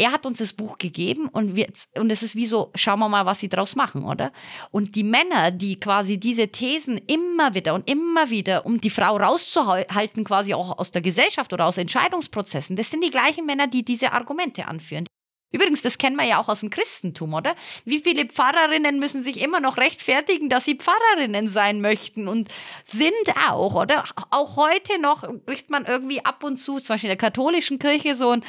er 0.00 0.12
hat 0.12 0.24
uns 0.24 0.38
das 0.38 0.54
Buch 0.54 0.78
gegeben 0.78 1.28
und, 1.28 1.54
wir, 1.54 1.68
und 1.98 2.10
es 2.10 2.22
ist 2.22 2.34
wie 2.34 2.46
so, 2.46 2.70
schauen 2.74 2.98
wir 3.00 3.08
mal, 3.10 3.26
was 3.26 3.40
sie 3.40 3.50
draus 3.50 3.76
machen, 3.76 4.04
oder? 4.04 4.32
Und 4.70 4.96
die 4.96 5.04
Männer, 5.04 5.50
die 5.50 5.78
quasi 5.78 6.18
diese 6.18 6.48
Thesen 6.48 6.98
immer 7.06 7.54
wieder 7.54 7.74
und 7.74 7.88
immer 7.88 8.30
wieder, 8.30 8.64
um 8.64 8.80
die 8.80 8.88
Frau 8.88 9.18
rauszuhalten, 9.18 10.24
quasi 10.24 10.54
auch 10.54 10.78
aus 10.78 10.90
der 10.90 11.02
Gesellschaft 11.02 11.52
oder 11.52 11.66
aus 11.66 11.76
Entscheidungsprozessen, 11.76 12.76
das 12.76 12.90
sind 12.90 13.04
die 13.04 13.10
gleichen 13.10 13.44
Männer, 13.44 13.66
die 13.66 13.84
diese 13.84 14.12
Argumente 14.12 14.66
anführen. 14.66 15.04
Übrigens, 15.52 15.82
das 15.82 15.98
kennen 15.98 16.16
wir 16.16 16.24
ja 16.24 16.38
auch 16.38 16.48
aus 16.48 16.60
dem 16.60 16.70
Christentum, 16.70 17.34
oder? 17.34 17.56
Wie 17.84 17.98
viele 17.98 18.26
Pfarrerinnen 18.26 19.00
müssen 19.00 19.22
sich 19.24 19.40
immer 19.40 19.58
noch 19.58 19.78
rechtfertigen, 19.78 20.48
dass 20.48 20.64
sie 20.64 20.76
Pfarrerinnen 20.76 21.48
sein 21.48 21.80
möchten 21.80 22.28
und 22.28 22.48
sind 22.84 23.12
auch, 23.48 23.74
oder? 23.74 24.04
Auch 24.30 24.56
heute 24.56 25.00
noch 25.00 25.28
kriegt 25.46 25.70
man 25.70 25.86
irgendwie 25.86 26.24
ab 26.24 26.44
und 26.44 26.56
zu, 26.56 26.78
zum 26.78 26.94
Beispiel 26.94 27.10
in 27.10 27.18
der 27.18 27.28
katholischen 27.28 27.78
Kirche, 27.80 28.14
so 28.14 28.30
ein, 28.30 28.42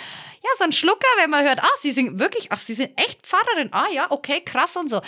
ja, 0.43 0.49
so 0.57 0.63
ein 0.63 0.71
Schlucker, 0.71 1.07
wenn 1.17 1.31
man 1.31 1.43
hört, 1.43 1.59
ach, 1.61 1.77
sie 1.81 1.91
sind 1.91 2.19
wirklich, 2.19 2.51
ach, 2.51 2.59
sie 2.59 2.73
sind 2.73 2.91
echt 2.99 3.25
Pfarrerin, 3.25 3.69
ah 3.71 3.87
ja, 3.91 4.11
okay, 4.11 4.41
krass 4.41 4.77
und 4.77 4.89
so 4.89 5.01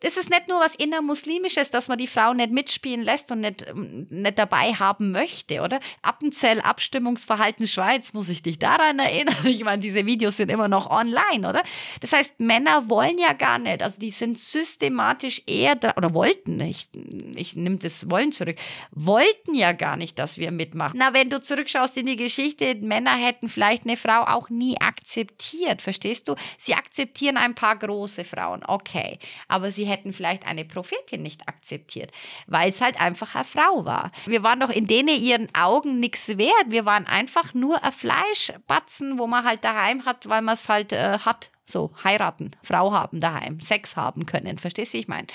das 0.00 0.16
ist 0.16 0.30
nicht 0.30 0.46
nur 0.48 0.60
was 0.60 0.74
innermuslimisches, 0.76 1.70
dass 1.70 1.88
man 1.88 1.98
die 1.98 2.06
Frau 2.06 2.32
nicht 2.32 2.52
mitspielen 2.52 3.02
lässt 3.02 3.32
und 3.32 3.40
nicht, 3.40 3.66
ähm, 3.66 4.06
nicht 4.10 4.38
dabei 4.38 4.72
haben 4.74 5.10
möchte, 5.10 5.60
oder? 5.60 5.80
Appenzell 6.02 6.60
Abstimmungsverhalten 6.60 7.66
Schweiz, 7.66 8.12
muss 8.12 8.28
ich 8.28 8.42
dich 8.42 8.58
daran 8.58 8.98
erinnern? 8.98 9.34
Ich 9.48 9.64
meine, 9.64 9.80
diese 9.80 10.06
Videos 10.06 10.36
sind 10.36 10.50
immer 10.50 10.68
noch 10.68 10.90
online, 10.90 11.48
oder? 11.48 11.62
Das 12.00 12.12
heißt, 12.12 12.38
Männer 12.38 12.88
wollen 12.88 13.18
ja 13.18 13.32
gar 13.32 13.58
nicht, 13.58 13.82
also 13.82 13.98
die 13.98 14.10
sind 14.10 14.38
systematisch 14.38 15.42
eher, 15.46 15.76
oder 15.96 16.14
wollten 16.14 16.56
nicht, 16.56 16.90
ich 17.34 17.56
nehme 17.56 17.78
das 17.78 18.10
Wollen 18.10 18.30
zurück, 18.30 18.56
wollten 18.90 19.54
ja 19.54 19.72
gar 19.72 19.96
nicht, 19.96 20.18
dass 20.18 20.38
wir 20.38 20.52
mitmachen. 20.52 20.96
Na, 20.96 21.12
wenn 21.14 21.30
du 21.30 21.40
zurückschaust 21.40 21.96
in 21.96 22.06
die 22.06 22.16
Geschichte, 22.16 22.74
Männer 22.76 23.16
hätten 23.16 23.48
vielleicht 23.48 23.84
eine 23.84 23.96
Frau 23.96 24.24
auch 24.24 24.48
nie 24.50 24.80
akzeptiert, 24.80 25.82
verstehst 25.82 26.28
du? 26.28 26.34
Sie 26.58 26.74
akzeptieren 26.74 27.36
ein 27.36 27.54
paar 27.54 27.76
große 27.76 28.24
Frauen, 28.24 28.62
okay, 28.66 29.18
aber 29.48 29.70
sie 29.70 29.87
hätten 29.88 30.12
vielleicht 30.12 30.46
eine 30.46 30.64
Prophetin 30.64 31.22
nicht 31.22 31.48
akzeptiert, 31.48 32.12
weil 32.46 32.68
es 32.68 32.80
halt 32.80 33.00
einfach 33.00 33.34
eine 33.34 33.44
Frau 33.44 33.84
war. 33.84 34.12
Wir 34.26 34.42
waren 34.42 34.60
doch 34.60 34.70
in 34.70 34.86
denen 34.86 35.20
ihren 35.20 35.54
Augen 35.54 36.00
nichts 36.00 36.28
wert. 36.28 36.66
Wir 36.68 36.84
waren 36.84 37.06
einfach 37.06 37.54
nur 37.54 37.82
ein 37.82 37.92
Fleischbatzen, 37.92 39.18
wo 39.18 39.26
man 39.26 39.44
halt 39.44 39.64
daheim 39.64 40.04
hat, 40.04 40.28
weil 40.28 40.42
man 40.42 40.54
es 40.54 40.68
halt 40.68 40.92
äh, 40.92 41.18
hat. 41.20 41.50
So, 41.66 41.92
heiraten, 42.02 42.52
Frau 42.62 42.92
haben 42.92 43.20
daheim, 43.20 43.60
Sex 43.60 43.94
haben 43.94 44.24
können. 44.24 44.56
Verstehst 44.56 44.92
du, 44.92 44.96
wie 44.96 45.02
ich 45.02 45.08
meine? 45.08 45.26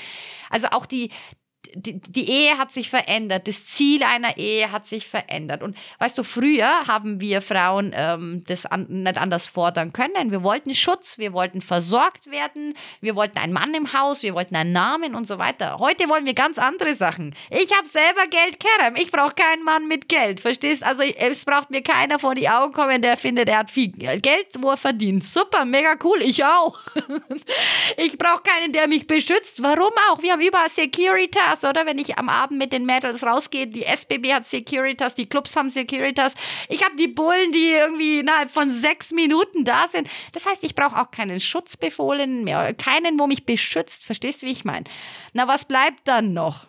Also 0.49 0.69
auch 0.69 0.87
die, 0.87 1.11
die, 1.75 1.99
die, 1.99 2.29
Ehe 2.29 2.57
hat 2.57 2.71
sich 2.71 2.89
verändert, 2.89 3.47
das 3.47 3.65
Ziel 3.65 4.03
einer 4.03 4.37
Ehe 4.37 4.71
hat 4.71 4.85
sich 4.85 5.07
verändert. 5.07 5.63
Und 5.63 5.77
weißt 5.99 6.17
du, 6.17 6.23
früher 6.23 6.87
haben 6.87 7.19
wir 7.19 7.41
Frauen 7.41 7.91
ähm, 7.95 8.43
das 8.47 8.65
an, 8.65 8.85
nicht 8.89 9.17
anders 9.17 9.47
fordern 9.47 9.93
können. 9.93 10.31
Wir 10.31 10.43
wollten 10.43 10.73
Schutz, 10.75 11.17
wir 11.17 11.33
wollten 11.33 11.61
versorgt 11.61 12.29
werden, 12.29 12.75
wir 13.01 13.15
wollten 13.15 13.37
einen 13.37 13.53
Mann 13.53 13.73
im 13.73 13.93
Haus, 13.93 14.23
wir 14.23 14.33
wollten 14.33 14.55
einen 14.55 14.71
Namen 14.71 15.15
und 15.15 15.27
so 15.27 15.37
weiter. 15.37 15.77
Heute 15.79 16.09
wollen 16.09 16.25
wir 16.25 16.33
ganz 16.33 16.57
andere 16.57 16.93
Sachen. 16.93 17.35
Ich 17.49 17.75
habe 17.75 17.87
selber 17.87 18.27
Geld, 18.29 18.59
Kerem. 18.59 18.95
Ich 18.95 19.11
brauche 19.11 19.33
keinen 19.33 19.63
Mann 19.63 19.87
mit 19.87 20.09
Geld. 20.09 20.39
Verstehst? 20.39 20.83
Also 20.83 21.03
es 21.03 21.45
braucht 21.45 21.69
mir 21.69 21.81
keiner 21.81 22.19
vor 22.19 22.35
die 22.35 22.49
Augen 22.49 22.73
kommen, 22.73 23.01
der 23.01 23.17
findet, 23.17 23.49
er 23.49 23.59
hat 23.59 23.71
viel 23.71 23.89
Geld, 23.89 24.47
wo 24.59 24.71
er 24.71 24.77
verdient. 24.77 25.23
Super, 25.23 25.65
mega 25.65 25.95
cool. 26.03 26.21
Ich 26.21 26.43
auch. 26.43 26.79
ich 27.97 28.17
brauche 28.17 28.43
keinen, 28.43 28.71
der 28.71 28.87
mich 28.87 29.07
beschützt. 29.07 29.61
Warum 29.61 29.91
auch? 30.09 30.21
Wir 30.21 30.33
haben 30.33 30.41
überall 30.41 30.69
Securitas 30.69 31.62
Oder? 31.65 31.85
Wenn 31.85 31.97
ich 31.97 32.17
am 32.17 32.29
Abend 32.29 32.59
mit 32.59 32.73
den 32.73 32.85
Mädels 32.85 33.23
rausgehe, 33.23 33.67
die 33.67 33.83
SBB 33.83 34.33
hat 34.33 34.45
Securitas, 34.45 35.15
die 35.15 35.25
Clubs 35.27 35.55
haben 35.55 35.69
Securitas. 35.69 36.35
Ich 36.69 36.83
habe 36.83 36.95
die 36.95 37.07
Bullen, 37.07 37.51
die 37.51 37.71
irgendwie 37.71 38.19
innerhalb 38.19 38.51
von 38.51 38.71
sechs 38.71 39.11
Minuten 39.11 39.63
da 39.65 39.87
sind. 39.87 40.09
Das 40.33 40.45
heißt, 40.45 40.63
ich 40.63 40.75
brauche 40.75 40.99
auch 40.99 41.11
keinen 41.11 41.39
Schutzbefohlenen 41.39 42.43
mehr, 42.43 42.73
keinen, 42.73 43.19
wo 43.19 43.27
mich 43.27 43.45
beschützt. 43.45 44.05
Verstehst 44.05 44.41
du, 44.41 44.47
wie 44.47 44.51
ich 44.51 44.65
meine? 44.65 44.85
Na, 45.33 45.47
was 45.47 45.65
bleibt 45.65 46.07
dann 46.07 46.33
noch? 46.33 46.67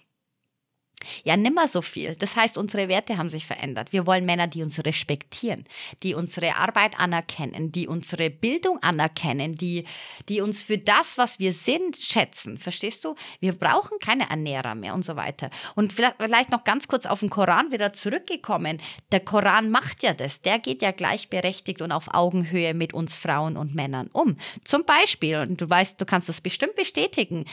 Ja, 1.24 1.36
nimmer 1.36 1.68
so 1.68 1.82
viel. 1.82 2.14
Das 2.16 2.36
heißt, 2.36 2.58
unsere 2.58 2.88
Werte 2.88 3.18
haben 3.18 3.30
sich 3.30 3.46
verändert. 3.46 3.92
Wir 3.92 4.06
wollen 4.06 4.24
Männer, 4.24 4.46
die 4.46 4.62
uns 4.62 4.84
respektieren, 4.84 5.64
die 6.02 6.14
unsere 6.14 6.56
Arbeit 6.56 6.98
anerkennen, 6.98 7.72
die 7.72 7.88
unsere 7.88 8.30
Bildung 8.30 8.82
anerkennen, 8.82 9.56
die, 9.56 9.84
die 10.28 10.40
uns 10.40 10.62
für 10.62 10.78
das, 10.78 11.18
was 11.18 11.38
wir 11.38 11.52
sind, 11.52 11.96
schätzen. 11.96 12.58
Verstehst 12.58 13.04
du? 13.04 13.14
Wir 13.40 13.52
brauchen 13.52 13.98
keine 13.98 14.30
Ernährer 14.30 14.74
mehr 14.74 14.94
und 14.94 15.04
so 15.04 15.16
weiter. 15.16 15.50
Und 15.74 15.92
vielleicht 15.92 16.50
noch 16.50 16.64
ganz 16.64 16.88
kurz 16.88 17.06
auf 17.06 17.20
den 17.20 17.30
Koran 17.30 17.72
wieder 17.72 17.92
zurückgekommen. 17.92 18.80
Der 19.12 19.20
Koran 19.20 19.70
macht 19.70 20.02
ja 20.02 20.14
das. 20.14 20.42
Der 20.42 20.58
geht 20.58 20.82
ja 20.82 20.90
gleichberechtigt 20.90 21.82
und 21.82 21.92
auf 21.92 22.12
Augenhöhe 22.12 22.74
mit 22.74 22.94
uns 22.94 23.16
Frauen 23.16 23.56
und 23.56 23.74
Männern 23.74 24.08
um. 24.12 24.36
Zum 24.64 24.84
Beispiel, 24.84 25.38
und 25.38 25.60
du 25.60 25.68
weißt, 25.68 26.00
du 26.00 26.04
kannst 26.04 26.28
das 26.28 26.40
bestimmt 26.40 26.76
bestätigen, 26.76 27.44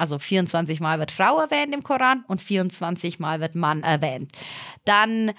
also 0.00 0.18
24 0.18 0.80
Mal 0.80 0.98
wird 0.98 1.12
Frau 1.12 1.38
erwähnt 1.38 1.74
im 1.74 1.82
Koran 1.82 2.24
und 2.26 2.40
24 2.40 3.18
Mal 3.18 3.40
wird 3.40 3.54
Mann 3.54 3.82
erwähnt. 3.82 4.32
Dann 4.84 5.32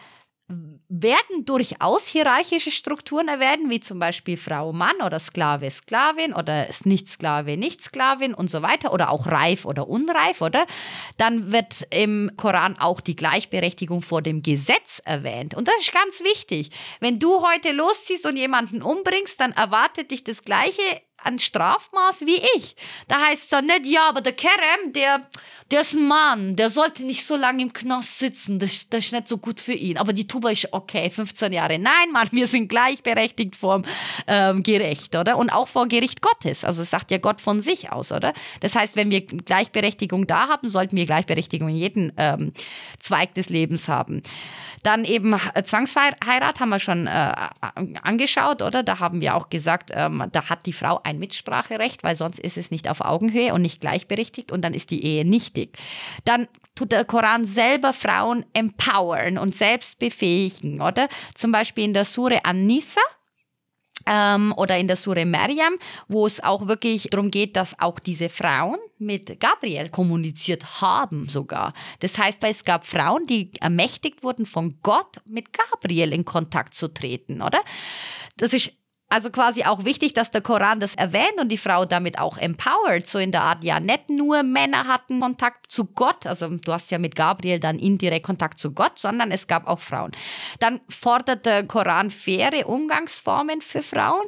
werden 0.89 1.45
durchaus 1.45 2.07
hierarchische 2.07 2.71
Strukturen 2.71 3.27
erwähnt, 3.27 3.69
wie 3.69 3.79
zum 3.79 3.99
Beispiel 3.99 4.37
Frau, 4.37 4.73
Mann 4.73 5.01
oder 5.03 5.19
Sklave, 5.19 5.69
Sklavin 5.69 6.33
oder 6.33 6.67
Nicht-Sklave, 6.83 7.57
Nicht-Sklavin 7.57 8.33
und 8.33 8.49
so 8.49 8.61
weiter 8.61 8.93
oder 8.93 9.09
auch 9.09 9.27
reif 9.27 9.65
oder 9.65 9.87
unreif, 9.87 10.41
oder? 10.41 10.65
Dann 11.17 11.51
wird 11.51 11.87
im 11.91 12.31
Koran 12.37 12.77
auch 12.77 13.01
die 13.01 13.15
Gleichberechtigung 13.15 14.01
vor 14.01 14.21
dem 14.21 14.43
Gesetz 14.43 15.01
erwähnt. 15.05 15.55
Und 15.55 15.67
das 15.67 15.79
ist 15.79 15.93
ganz 15.93 16.21
wichtig. 16.23 16.71
Wenn 16.99 17.19
du 17.19 17.41
heute 17.47 17.71
losziehst 17.71 18.25
und 18.25 18.35
jemanden 18.35 18.81
umbringst, 18.81 19.39
dann 19.39 19.53
erwartet 19.53 20.11
dich 20.11 20.23
das 20.23 20.43
Gleiche 20.43 20.81
ein 21.23 21.39
Strafmaß 21.39 22.21
wie 22.21 22.41
ich. 22.57 22.75
Da 23.07 23.21
heißt 23.27 23.43
es 23.43 23.49
dann 23.49 23.65
nicht, 23.65 23.85
ja, 23.85 24.09
aber 24.09 24.21
der 24.21 24.33
Kerem, 24.33 24.93
der, 24.93 25.21
der 25.71 25.81
ist 25.81 25.93
ein 25.93 26.07
Mann, 26.07 26.55
der 26.55 26.69
sollte 26.69 27.03
nicht 27.03 27.25
so 27.25 27.35
lange 27.35 27.63
im 27.63 27.73
Knast 27.73 28.19
sitzen, 28.19 28.59
das, 28.59 28.89
das 28.89 29.05
ist 29.05 29.13
nicht 29.13 29.27
so 29.27 29.37
gut 29.37 29.61
für 29.61 29.73
ihn. 29.73 29.97
Aber 29.97 30.13
die 30.13 30.27
Tuba 30.27 30.51
ist 30.51 30.67
okay, 30.71 31.09
15 31.09 31.53
Jahre. 31.53 31.79
Nein, 31.79 32.11
Mann, 32.11 32.27
wir 32.31 32.47
sind 32.47 32.67
gleichberechtigt 32.67 33.55
vor 33.55 33.83
ähm, 34.27 34.63
Gericht, 34.63 35.15
oder? 35.15 35.37
Und 35.37 35.49
auch 35.49 35.67
vor 35.67 35.87
Gericht 35.87 36.21
Gottes. 36.21 36.65
Also 36.65 36.83
sagt 36.83 37.11
ja 37.11 37.17
Gott 37.17 37.41
von 37.41 37.61
sich 37.61 37.91
aus, 37.91 38.11
oder? 38.11 38.33
Das 38.59 38.75
heißt, 38.75 38.95
wenn 38.95 39.09
wir 39.09 39.21
Gleichberechtigung 39.21 40.27
da 40.27 40.47
haben, 40.47 40.67
sollten 40.67 40.95
wir 40.95 41.05
Gleichberechtigung 41.05 41.69
in 41.69 41.77
jedem 41.77 42.11
ähm, 42.17 42.53
Zweig 42.99 43.33
des 43.35 43.49
Lebens 43.49 43.87
haben. 43.87 44.21
Dann 44.83 45.05
eben 45.05 45.33
äh, 45.33 45.63
Zwangsheirat 45.63 46.59
haben 46.59 46.69
wir 46.69 46.79
schon 46.79 47.07
äh, 47.07 47.33
angeschaut, 48.01 48.61
oder? 48.61 48.83
Da 48.83 48.99
haben 48.99 49.21
wir 49.21 49.35
auch 49.35 49.49
gesagt, 49.49 49.91
ähm, 49.93 50.23
da 50.31 50.49
hat 50.49 50.65
die 50.65 50.73
Frau 50.73 50.99
ein 51.11 51.19
Mitspracherecht, 51.19 52.03
weil 52.03 52.15
sonst 52.15 52.39
ist 52.39 52.57
es 52.57 52.71
nicht 52.71 52.89
auf 52.89 53.01
Augenhöhe 53.01 53.53
und 53.53 53.61
nicht 53.61 53.81
gleichberechtigt 53.81 54.51
und 54.51 54.61
dann 54.63 54.73
ist 54.73 54.89
die 54.89 55.03
Ehe 55.03 55.25
nichtig. 55.25 55.77
Dann 56.25 56.47
tut 56.75 56.91
der 56.91 57.05
Koran 57.05 57.45
selber 57.45 57.93
Frauen 57.93 58.45
empowern 58.53 59.37
und 59.37 59.53
selbst 59.53 59.99
befähigen, 59.99 60.81
oder? 60.81 61.07
Zum 61.35 61.51
Beispiel 61.51 61.83
in 61.83 61.93
der 61.93 62.05
Sure 62.05 62.43
An-Nisa 62.45 63.01
ähm, 64.07 64.53
oder 64.57 64.77
in 64.77 64.87
der 64.87 64.95
Sure 64.95 65.25
Maryam, 65.25 65.73
wo 66.07 66.25
es 66.25 66.43
auch 66.43 66.67
wirklich 66.67 67.09
darum 67.11 67.31
geht, 67.31 67.55
dass 67.55 67.79
auch 67.79 67.99
diese 67.99 68.29
Frauen 68.29 68.77
mit 68.97 69.39
Gabriel 69.39 69.89
kommuniziert 69.89 70.81
haben 70.81 71.27
sogar. 71.29 71.73
Das 71.99 72.17
heißt, 72.17 72.43
es 72.43 72.63
gab 72.63 72.85
Frauen, 72.85 73.25
die 73.25 73.51
ermächtigt 73.59 74.23
wurden 74.23 74.45
von 74.45 74.79
Gott, 74.81 75.17
mit 75.25 75.53
Gabriel 75.53 76.13
in 76.13 76.25
Kontakt 76.25 76.73
zu 76.73 76.87
treten, 76.87 77.41
oder? 77.41 77.61
Das 78.37 78.53
ist 78.53 78.71
also 79.11 79.29
quasi 79.29 79.65
auch 79.65 79.83
wichtig, 79.83 80.13
dass 80.13 80.31
der 80.31 80.41
Koran 80.41 80.79
das 80.79 80.95
erwähnt 80.95 81.35
und 81.37 81.49
die 81.49 81.57
Frau 81.57 81.83
damit 81.83 82.17
auch 82.17 82.37
empowert, 82.37 83.07
so 83.07 83.19
in 83.19 83.33
der 83.33 83.43
Art, 83.43 83.63
ja, 83.63 83.81
nicht 83.81 84.09
nur 84.09 84.41
Männer 84.41 84.87
hatten 84.87 85.19
Kontakt 85.19 85.69
zu 85.69 85.85
Gott, 85.85 86.25
also 86.25 86.47
du 86.47 86.71
hast 86.71 86.91
ja 86.91 86.97
mit 86.97 87.15
Gabriel 87.15 87.59
dann 87.59 87.77
indirekt 87.77 88.25
Kontakt 88.25 88.57
zu 88.57 88.73
Gott, 88.73 88.97
sondern 88.97 89.31
es 89.31 89.47
gab 89.47 89.67
auch 89.67 89.81
Frauen. 89.81 90.11
Dann 90.59 90.79
fordert 90.87 91.45
der 91.45 91.67
Koran 91.67 92.09
faire 92.09 92.67
Umgangsformen 92.67 93.59
für 93.59 93.83
Frauen, 93.83 94.25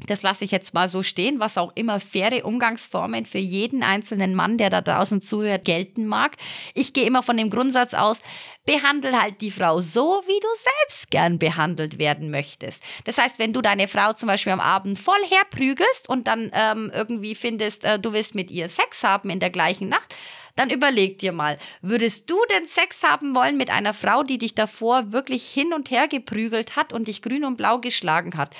das 0.00 0.22
lasse 0.22 0.44
ich 0.44 0.50
jetzt 0.50 0.74
mal 0.74 0.88
so 0.88 1.02
stehen, 1.02 1.40
was 1.40 1.56
auch 1.56 1.72
immer 1.74 2.00
faire 2.00 2.44
Umgangsformen 2.44 3.24
für 3.24 3.38
jeden 3.38 3.82
einzelnen 3.82 4.34
Mann, 4.34 4.58
der 4.58 4.68
da 4.68 4.82
draußen 4.82 5.22
zuhört, 5.22 5.64
gelten 5.64 6.06
mag. 6.06 6.36
Ich 6.74 6.92
gehe 6.92 7.06
immer 7.06 7.22
von 7.22 7.36
dem 7.38 7.48
Grundsatz 7.48 7.94
aus, 7.94 8.20
behandle 8.66 9.20
halt 9.20 9.40
die 9.40 9.50
Frau 9.50 9.80
so, 9.80 10.22
wie 10.26 10.40
du 10.40 10.48
selbst 10.58 11.10
gern 11.10 11.38
behandelt 11.38 11.98
werden 11.98 12.30
möchtest. 12.30 12.82
Das 13.04 13.16
heißt, 13.16 13.38
wenn 13.38 13.54
du 13.54 13.62
deine 13.62 13.88
Frau 13.88 14.12
zum 14.12 14.26
Beispiel 14.26 14.52
am 14.52 14.60
Abend 14.60 14.98
voll 14.98 15.22
herprügelst 15.30 16.08
und 16.08 16.26
dann 16.26 16.50
ähm, 16.52 16.90
irgendwie 16.94 17.34
findest, 17.34 17.84
äh, 17.84 17.98
du 17.98 18.12
willst 18.12 18.34
mit 18.34 18.50
ihr 18.50 18.68
Sex 18.68 19.02
haben 19.02 19.30
in 19.30 19.40
der 19.40 19.50
gleichen 19.50 19.88
Nacht, 19.88 20.14
dann 20.56 20.70
überleg 20.70 21.18
dir 21.18 21.32
mal, 21.32 21.58
würdest 21.82 22.30
du 22.30 22.36
denn 22.50 22.66
Sex 22.66 23.02
haben 23.02 23.34
wollen 23.34 23.56
mit 23.56 23.70
einer 23.70 23.92
Frau, 23.92 24.22
die 24.22 24.38
dich 24.38 24.54
davor 24.54 25.12
wirklich 25.12 25.46
hin 25.46 25.72
und 25.72 25.90
her 25.90 26.08
geprügelt 26.08 26.76
hat 26.76 26.92
und 26.92 27.08
dich 27.08 27.22
grün 27.22 27.44
und 27.44 27.56
blau 27.56 27.78
geschlagen 27.78 28.36
hat? 28.36 28.54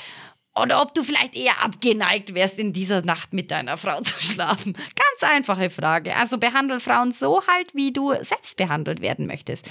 Oder 0.60 0.80
ob 0.80 0.94
du 0.94 1.02
vielleicht 1.02 1.36
eher 1.36 1.62
abgeneigt 1.62 2.34
wärst, 2.34 2.58
in 2.58 2.72
dieser 2.72 3.02
Nacht 3.02 3.32
mit 3.34 3.50
deiner 3.50 3.76
Frau 3.76 4.00
zu 4.00 4.18
schlafen. 4.18 4.72
Ganz 4.72 5.32
einfache 5.32 5.68
Frage. 5.68 6.16
Also 6.16 6.38
behandle 6.38 6.80
Frauen 6.80 7.12
so 7.12 7.46
halt, 7.46 7.74
wie 7.74 7.92
du 7.92 8.14
selbst 8.22 8.56
behandelt 8.56 9.00
werden 9.00 9.26
möchtest. 9.26 9.68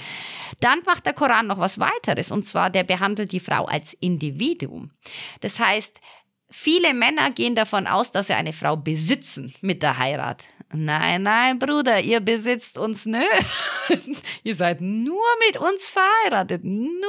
Dann 0.60 0.80
macht 0.86 1.04
der 1.04 1.12
Koran 1.12 1.48
noch 1.48 1.58
was 1.58 1.80
weiteres. 1.80 2.30
Und 2.30 2.46
zwar, 2.46 2.70
der 2.70 2.84
behandelt 2.84 3.32
die 3.32 3.40
Frau 3.40 3.64
als 3.64 3.94
Individuum. 3.94 4.92
Das 5.40 5.58
heißt, 5.58 6.00
viele 6.50 6.94
Männer 6.94 7.30
gehen 7.30 7.54
davon 7.54 7.86
aus, 7.86 8.10
dass 8.10 8.28
sie 8.28 8.34
eine 8.34 8.52
Frau 8.52 8.76
besitzen 8.76 9.54
mit 9.60 9.82
der 9.82 9.98
Heirat. 9.98 10.44
Nein, 10.72 11.22
nein, 11.22 11.58
Bruder, 11.58 12.00
ihr 12.00 12.20
besitzt 12.20 12.76
uns 12.76 13.06
nö. 13.06 13.22
ihr 14.42 14.54
seid 14.56 14.80
nur 14.80 15.24
mit 15.46 15.56
uns 15.56 15.88
verheiratet, 15.88 16.64
nur 16.64 17.02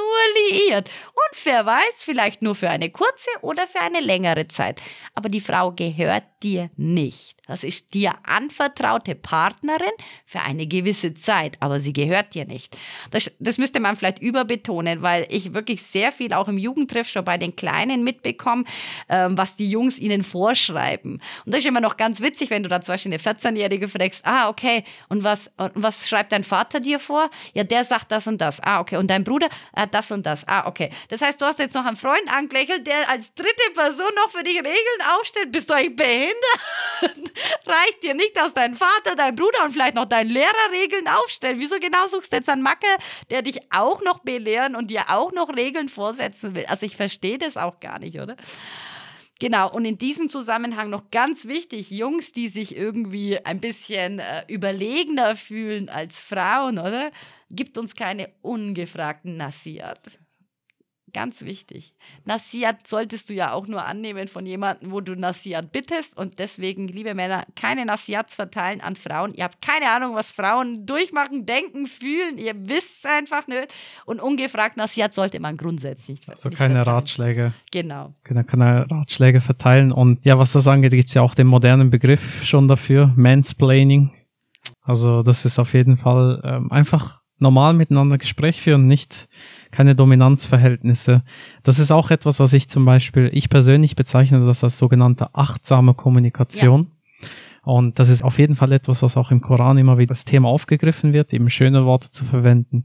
liiert. 0.50 0.88
Und 1.08 1.44
wer 1.44 1.66
weiß, 1.66 2.02
vielleicht 2.02 2.40
nur 2.40 2.54
für 2.54 2.70
eine 2.70 2.90
kurze 2.90 3.30
oder 3.40 3.66
für 3.66 3.80
eine 3.80 4.00
längere 4.00 4.46
Zeit. 4.46 4.80
Aber 5.14 5.28
die 5.28 5.40
Frau 5.40 5.72
gehört 5.72 6.24
dir 6.42 6.70
nicht. 6.76 7.37
Das 7.48 7.64
ist 7.64 7.94
dir 7.94 8.14
anvertraute 8.24 9.14
Partnerin 9.14 9.90
für 10.26 10.40
eine 10.40 10.66
gewisse 10.66 11.14
Zeit, 11.14 11.56
aber 11.60 11.80
sie 11.80 11.94
gehört 11.94 12.34
dir 12.34 12.44
nicht. 12.44 12.76
Das, 13.10 13.30
das 13.40 13.58
müsste 13.58 13.80
man 13.80 13.96
vielleicht 13.96 14.20
überbetonen, 14.20 15.02
weil 15.02 15.26
ich 15.30 15.54
wirklich 15.54 15.82
sehr 15.82 16.12
viel 16.12 16.34
auch 16.34 16.46
im 16.46 16.58
Jugendtreff 16.58 17.08
schon 17.08 17.24
bei 17.24 17.38
den 17.38 17.56
Kleinen 17.56 18.04
mitbekomme, 18.04 18.64
ähm, 19.08 19.36
was 19.38 19.56
die 19.56 19.70
Jungs 19.70 19.98
ihnen 19.98 20.22
vorschreiben. 20.22 21.14
Und 21.46 21.54
das 21.54 21.60
ist 21.60 21.66
immer 21.66 21.80
noch 21.80 21.96
ganz 21.96 22.20
witzig, 22.20 22.50
wenn 22.50 22.62
du 22.62 22.68
da 22.68 22.82
zum 22.82 22.92
Beispiel 22.94 23.12
eine 23.12 23.22
14-Jährige 23.22 23.88
fragst, 23.88 24.24
ah, 24.26 24.50
okay, 24.50 24.84
und 25.08 25.24
was, 25.24 25.50
und 25.56 25.72
was 25.74 26.06
schreibt 26.06 26.32
dein 26.32 26.44
Vater 26.44 26.80
dir 26.80 26.98
vor? 26.98 27.30
Ja, 27.54 27.64
der 27.64 27.84
sagt 27.84 28.12
das 28.12 28.26
und 28.26 28.38
das. 28.40 28.60
Ah, 28.60 28.80
okay. 28.80 28.96
Und 28.96 29.08
dein 29.08 29.24
Bruder? 29.24 29.48
Ah, 29.72 29.86
das 29.86 30.12
und 30.12 30.26
das. 30.26 30.46
Ah, 30.46 30.66
okay. 30.66 30.90
Das 31.08 31.22
heißt, 31.22 31.40
du 31.40 31.46
hast 31.46 31.58
jetzt 31.58 31.74
noch 31.74 31.86
einen 31.86 31.96
Freund 31.96 32.30
angelächelt, 32.30 32.86
der 32.86 33.08
als 33.08 33.32
dritte 33.34 33.72
Person 33.74 34.10
noch 34.16 34.30
für 34.30 34.42
dich 34.42 34.56
Regeln 34.56 35.00
aufstellt. 35.18 35.50
Bist 35.50 35.70
du 35.70 35.74
eigentlich 35.74 35.96
behindert? 35.96 37.32
Reicht 37.66 38.02
dir 38.02 38.14
nicht, 38.14 38.36
dass 38.36 38.54
dein 38.54 38.74
Vater, 38.74 39.16
dein 39.16 39.34
Bruder 39.34 39.64
und 39.64 39.72
vielleicht 39.72 39.94
noch 39.94 40.06
dein 40.06 40.28
Lehrer 40.28 40.72
Regeln 40.72 41.08
aufstellen? 41.08 41.60
Wieso 41.60 41.78
genau 41.78 42.06
suchst 42.06 42.32
du 42.32 42.36
jetzt 42.36 42.48
einen 42.48 42.62
Macke, 42.62 42.86
der 43.30 43.42
dich 43.42 43.60
auch 43.70 44.02
noch 44.02 44.20
belehren 44.20 44.76
und 44.76 44.90
dir 44.90 45.04
auch 45.08 45.32
noch 45.32 45.54
Regeln 45.54 45.88
vorsetzen 45.88 46.54
will? 46.54 46.66
Also 46.66 46.86
ich 46.86 46.96
verstehe 46.96 47.38
das 47.38 47.56
auch 47.56 47.80
gar 47.80 47.98
nicht, 47.98 48.18
oder? 48.20 48.36
Genau, 49.40 49.70
und 49.70 49.84
in 49.84 49.98
diesem 49.98 50.28
Zusammenhang 50.28 50.90
noch 50.90 51.10
ganz 51.12 51.46
wichtig, 51.46 51.90
Jungs, 51.90 52.32
die 52.32 52.48
sich 52.48 52.76
irgendwie 52.76 53.38
ein 53.44 53.60
bisschen 53.60 54.18
äh, 54.18 54.44
überlegener 54.48 55.36
fühlen 55.36 55.88
als 55.88 56.20
Frauen, 56.20 56.78
oder? 56.78 57.12
Gibt 57.48 57.78
uns 57.78 57.94
keine 57.94 58.30
ungefragten 58.42 59.36
Nasiat. 59.36 60.00
Ganz 61.12 61.44
wichtig. 61.44 61.94
Nasiat 62.24 62.86
solltest 62.86 63.30
du 63.30 63.34
ja 63.34 63.52
auch 63.52 63.66
nur 63.66 63.84
annehmen 63.84 64.28
von 64.28 64.44
jemandem, 64.44 64.92
wo 64.92 65.00
du 65.00 65.14
Nasiat 65.14 65.72
bittest. 65.72 66.16
Und 66.16 66.38
deswegen, 66.38 66.88
liebe 66.88 67.14
Männer, 67.14 67.46
keine 67.56 67.86
Nasiats 67.86 68.36
verteilen 68.36 68.80
an 68.80 68.96
Frauen. 68.96 69.32
Ihr 69.34 69.44
habt 69.44 69.62
keine 69.62 69.90
Ahnung, 69.90 70.14
was 70.14 70.30
Frauen 70.30 70.84
durchmachen, 70.84 71.46
denken, 71.46 71.86
fühlen. 71.86 72.38
Ihr 72.38 72.54
wisst 72.68 73.04
es 73.04 73.10
einfach 73.10 73.46
nicht. 73.46 73.74
Und 74.04 74.20
ungefragt 74.20 74.76
Nasiat 74.76 75.14
sollte 75.14 75.40
man 75.40 75.56
grundsätzlich 75.56 76.18
nicht. 76.20 76.28
Also 76.28 76.48
nicht 76.48 76.58
keine 76.58 76.74
verteilen. 76.74 76.96
Ratschläge. 76.96 77.52
Genau. 77.72 78.14
Genau, 78.24 78.42
keine 78.42 78.90
Ratschläge 78.90 79.40
verteilen. 79.40 79.92
Und 79.92 80.24
ja, 80.24 80.38
was 80.38 80.52
das 80.52 80.68
angeht, 80.68 80.92
gibt 80.92 81.08
es 81.08 81.14
ja 81.14 81.22
auch 81.22 81.34
den 81.34 81.46
modernen 81.46 81.90
Begriff 81.90 82.44
schon 82.44 82.68
dafür, 82.68 83.12
Mansplaining. 83.16 84.10
Also 84.82 85.22
das 85.22 85.44
ist 85.44 85.58
auf 85.58 85.74
jeden 85.74 85.96
Fall 85.96 86.40
ähm, 86.44 86.72
einfach 86.72 87.22
normal 87.38 87.74
miteinander 87.74 88.18
Gespräch 88.18 88.60
führen, 88.60 88.86
nicht 88.86 89.28
keine 89.70 89.94
Dominanzverhältnisse. 89.94 91.22
Das 91.62 91.78
ist 91.78 91.90
auch 91.90 92.10
etwas, 92.10 92.40
was 92.40 92.52
ich 92.52 92.68
zum 92.68 92.84
Beispiel, 92.84 93.30
ich 93.32 93.48
persönlich 93.48 93.96
bezeichne 93.96 94.44
das 94.46 94.64
als 94.64 94.78
sogenannte 94.78 95.34
achtsame 95.34 95.94
Kommunikation. 95.94 96.88
Ja. 97.22 97.28
Und 97.64 97.98
das 97.98 98.08
ist 98.08 98.22
auf 98.22 98.38
jeden 98.38 98.54
Fall 98.54 98.72
etwas, 98.72 99.02
was 99.02 99.16
auch 99.16 99.30
im 99.30 99.40
Koran 99.40 99.76
immer 99.76 99.98
wieder 99.98 100.08
das 100.08 100.24
Thema 100.24 100.48
aufgegriffen 100.48 101.12
wird, 101.12 101.34
eben 101.34 101.50
schöne 101.50 101.84
Worte 101.84 102.10
zu 102.10 102.24
verwenden. 102.24 102.84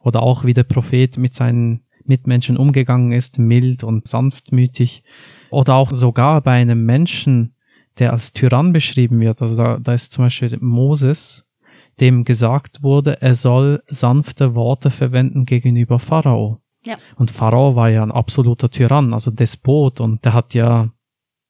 Oder 0.00 0.22
auch 0.22 0.44
wie 0.44 0.54
der 0.54 0.64
Prophet 0.64 1.18
mit 1.18 1.34
seinen 1.34 1.82
Mitmenschen 2.06 2.56
umgegangen 2.56 3.12
ist, 3.12 3.38
mild 3.38 3.84
und 3.84 4.08
sanftmütig. 4.08 5.02
Oder 5.50 5.74
auch 5.74 5.92
sogar 5.92 6.40
bei 6.40 6.52
einem 6.52 6.84
Menschen, 6.84 7.54
der 7.98 8.12
als 8.12 8.32
Tyrann 8.32 8.72
beschrieben 8.72 9.20
wird. 9.20 9.42
Also 9.42 9.56
da, 9.56 9.78
da 9.78 9.92
ist 9.92 10.12
zum 10.12 10.24
Beispiel 10.24 10.56
Moses, 10.60 11.46
dem 12.00 12.24
gesagt 12.24 12.82
wurde, 12.82 13.20
er 13.22 13.34
soll 13.34 13.82
sanfte 13.86 14.54
Worte 14.54 14.90
verwenden 14.90 15.44
gegenüber 15.44 15.98
Pharao. 15.98 16.60
Ja. 16.84 16.96
Und 17.16 17.30
Pharao 17.30 17.76
war 17.76 17.88
ja 17.88 18.02
ein 18.02 18.12
absoluter 18.12 18.68
Tyrann, 18.68 19.14
also 19.14 19.30
Despot, 19.30 20.00
und 20.00 20.24
der 20.24 20.34
hat 20.34 20.54
ja 20.54 20.90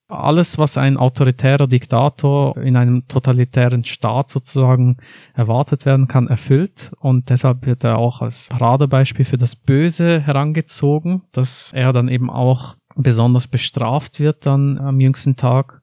alles, 0.07 0.57
was 0.57 0.77
ein 0.77 0.97
autoritärer 0.97 1.67
Diktator 1.67 2.57
in 2.57 2.77
einem 2.77 3.07
totalitären 3.07 3.83
Staat 3.83 4.29
sozusagen 4.29 4.97
erwartet 5.33 5.85
werden 5.85 6.07
kann, 6.07 6.27
erfüllt. 6.27 6.91
Und 6.99 7.29
deshalb 7.29 7.65
wird 7.65 7.83
er 7.83 7.97
auch 7.97 8.21
als 8.21 8.49
Paradebeispiel 8.49 9.25
für 9.25 9.37
das 9.37 9.55
Böse 9.55 10.21
herangezogen, 10.21 11.23
dass 11.31 11.73
er 11.73 11.91
dann 11.91 12.07
eben 12.07 12.29
auch 12.29 12.75
besonders 12.95 13.47
bestraft 13.47 14.19
wird 14.19 14.45
dann 14.45 14.77
am 14.77 14.99
jüngsten 14.99 15.35
Tag. 15.35 15.81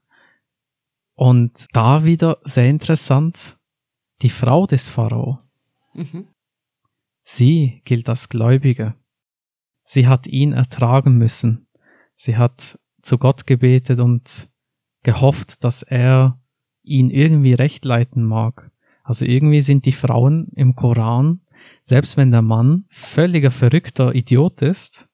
Und 1.14 1.66
da 1.72 2.04
wieder 2.04 2.38
sehr 2.44 2.68
interessant, 2.68 3.58
die 4.22 4.30
Frau 4.30 4.66
des 4.66 4.88
Pharao. 4.88 5.38
Mhm. 5.94 6.28
Sie 7.24 7.82
gilt 7.84 8.08
als 8.08 8.28
Gläubige. 8.28 8.94
Sie 9.84 10.06
hat 10.06 10.26
ihn 10.26 10.52
ertragen 10.52 11.16
müssen. 11.18 11.66
Sie 12.14 12.36
hat 12.36 12.78
zu 13.00 13.18
Gott 13.18 13.46
gebetet 13.46 14.00
und 14.00 14.48
gehofft, 15.02 15.64
dass 15.64 15.82
er 15.82 16.40
ihn 16.82 17.10
irgendwie 17.10 17.54
recht 17.54 17.84
leiten 17.84 18.24
mag. 18.24 18.70
Also 19.04 19.24
irgendwie 19.24 19.60
sind 19.60 19.86
die 19.86 19.92
Frauen 19.92 20.48
im 20.54 20.74
Koran, 20.74 21.40
selbst 21.80 22.16
wenn 22.16 22.30
der 22.30 22.42
Mann 22.42 22.84
völliger 22.88 23.50
verrückter 23.50 24.14
Idiot 24.14 24.62
ist, 24.62 25.08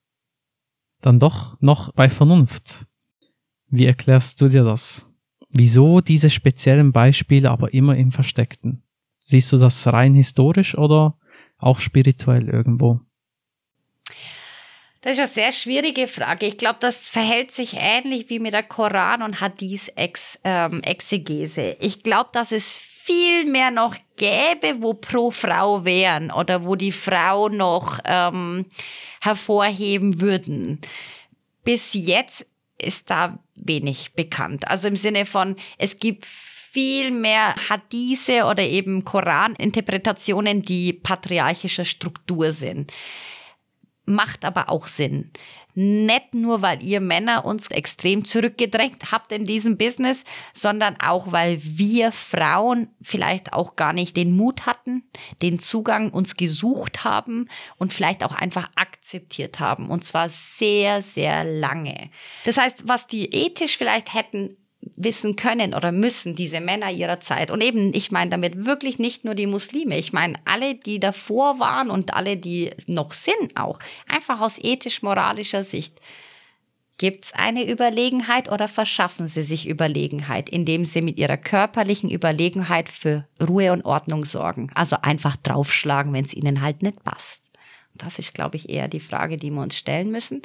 dann 1.01 1.19
doch 1.19 1.59
noch 1.61 1.91
bei 1.93 2.09
Vernunft. 2.09 2.85
Wie 3.67 3.85
erklärst 3.85 4.41
du 4.41 4.47
dir 4.47 4.63
das? 4.63 5.07
Wieso 5.49 6.01
diese 6.01 6.29
speziellen 6.29 6.91
Beispiele 6.91 7.49
aber 7.49 7.73
immer 7.73 7.95
im 7.95 8.11
Versteckten? 8.11 8.83
Siehst 9.19 9.51
du 9.51 9.57
das 9.57 9.85
rein 9.87 10.15
historisch 10.15 10.77
oder 10.77 11.17
auch 11.57 11.79
spirituell 11.79 12.49
irgendwo? 12.49 13.01
Das 15.01 15.13
ist 15.13 15.19
eine 15.19 15.27
sehr 15.27 15.51
schwierige 15.53 16.07
Frage. 16.07 16.45
Ich 16.45 16.57
glaube, 16.57 16.79
das 16.81 17.07
verhält 17.07 17.51
sich 17.51 17.77
ähnlich 17.77 18.29
wie 18.29 18.39
mit 18.39 18.53
der 18.53 18.63
Koran- 18.63 19.21
und 19.21 19.39
Hadith-Exegese. 19.39 21.61
Ähm, 21.61 21.75
ich 21.79 22.03
glaube, 22.03 22.31
dass 22.33 22.51
es 22.51 22.75
viel 22.75 23.45
mehr 23.45 23.71
noch 23.71 23.95
gäbe, 24.17 24.81
wo 24.81 24.93
pro 24.93 25.31
Frau 25.31 25.85
wären 25.85 26.31
oder 26.31 26.65
wo 26.65 26.75
die 26.75 26.91
Frau 26.91 27.47
noch 27.49 27.99
ähm, 28.05 28.65
hervorheben 29.21 30.19
würden. 30.19 30.81
Bis 31.63 31.93
jetzt 31.93 32.45
ist 32.77 33.09
da 33.09 33.39
wenig 33.55 34.13
bekannt. 34.13 34.67
Also 34.67 34.89
im 34.89 34.95
Sinne 34.95 35.25
von, 35.25 35.55
es 35.77 35.97
gibt 35.97 36.25
viel 36.71 37.11
mehr 37.11 37.55
Hadithe 37.69 38.45
oder 38.45 38.63
eben 38.63 39.05
Koran-Interpretationen, 39.05 40.61
die 40.61 40.93
patriarchischer 40.93 41.85
Struktur 41.85 42.51
sind 42.51 42.91
macht 44.09 44.43
aber 44.43 44.69
auch 44.69 44.87
Sinn. 44.87 45.31
Nicht 45.75 46.33
nur, 46.33 46.61
weil 46.61 46.83
ihr 46.83 46.99
Männer 46.99 47.45
uns 47.45 47.67
extrem 47.67 48.25
zurückgedrängt 48.25 49.11
habt 49.11 49.31
in 49.31 49.45
diesem 49.45 49.77
Business, 49.77 50.25
sondern 50.53 50.97
auch, 50.99 51.31
weil 51.31 51.59
wir 51.61 52.11
Frauen 52.11 52.89
vielleicht 53.01 53.53
auch 53.53 53.75
gar 53.75 53.93
nicht 53.93 54.17
den 54.17 54.35
Mut 54.35 54.65
hatten, 54.65 55.03
den 55.41 55.59
Zugang 55.59 56.09
uns 56.09 56.35
gesucht 56.35 57.05
haben 57.05 57.47
und 57.77 57.93
vielleicht 57.93 58.23
auch 58.23 58.33
einfach 58.33 58.69
akzeptiert 58.75 59.59
haben. 59.59 59.89
Und 59.89 60.03
zwar 60.03 60.27
sehr, 60.29 61.01
sehr 61.01 61.45
lange. 61.45 62.09
Das 62.43 62.57
heißt, 62.57 62.87
was 62.87 63.07
die 63.07 63.33
ethisch 63.33 63.77
vielleicht 63.77 64.13
hätten 64.13 64.57
wissen 64.81 65.35
können 65.35 65.73
oder 65.73 65.91
müssen 65.91 66.35
diese 66.35 66.61
Männer 66.61 66.91
ihrer 66.91 67.19
Zeit. 67.19 67.51
Und 67.51 67.63
eben, 67.63 67.93
ich 67.93 68.11
meine 68.11 68.31
damit 68.31 68.65
wirklich 68.65 68.99
nicht 68.99 69.25
nur 69.25 69.35
die 69.35 69.47
Muslime, 69.47 69.97
ich 69.97 70.13
meine 70.13 70.35
alle, 70.45 70.75
die 70.75 70.99
davor 70.99 71.59
waren 71.59 71.89
und 71.89 72.13
alle, 72.13 72.37
die 72.37 72.71
noch 72.87 73.13
sind 73.13 73.55
auch, 73.55 73.79
einfach 74.07 74.41
aus 74.41 74.57
ethisch-moralischer 74.59 75.63
Sicht. 75.63 75.99
Gibt 76.97 77.25
es 77.25 77.33
eine 77.33 77.69
Überlegenheit 77.69 78.51
oder 78.51 78.67
verschaffen 78.67 79.27
sie 79.27 79.43
sich 79.43 79.69
Überlegenheit, 79.69 80.49
indem 80.49 80.83
sie 80.83 81.01
mit 81.01 81.17
ihrer 81.17 81.37
körperlichen 81.37 82.09
Überlegenheit 82.09 82.89
für 82.89 83.25
Ruhe 83.41 83.71
und 83.71 83.85
Ordnung 83.85 84.25
sorgen? 84.25 84.69
Also 84.75 84.97
einfach 85.01 85.37
draufschlagen, 85.37 86.11
wenn 86.11 86.25
es 86.25 86.33
ihnen 86.33 86.61
halt 86.61 86.83
nicht 86.83 87.01
passt. 87.05 87.48
Das 87.95 88.17
ist, 88.17 88.33
glaube 88.33 88.55
ich, 88.55 88.69
eher 88.69 88.87
die 88.87 88.99
Frage, 88.99 89.37
die 89.37 89.51
wir 89.51 89.61
uns 89.61 89.75
stellen 89.75 90.09
müssen. 90.09 90.41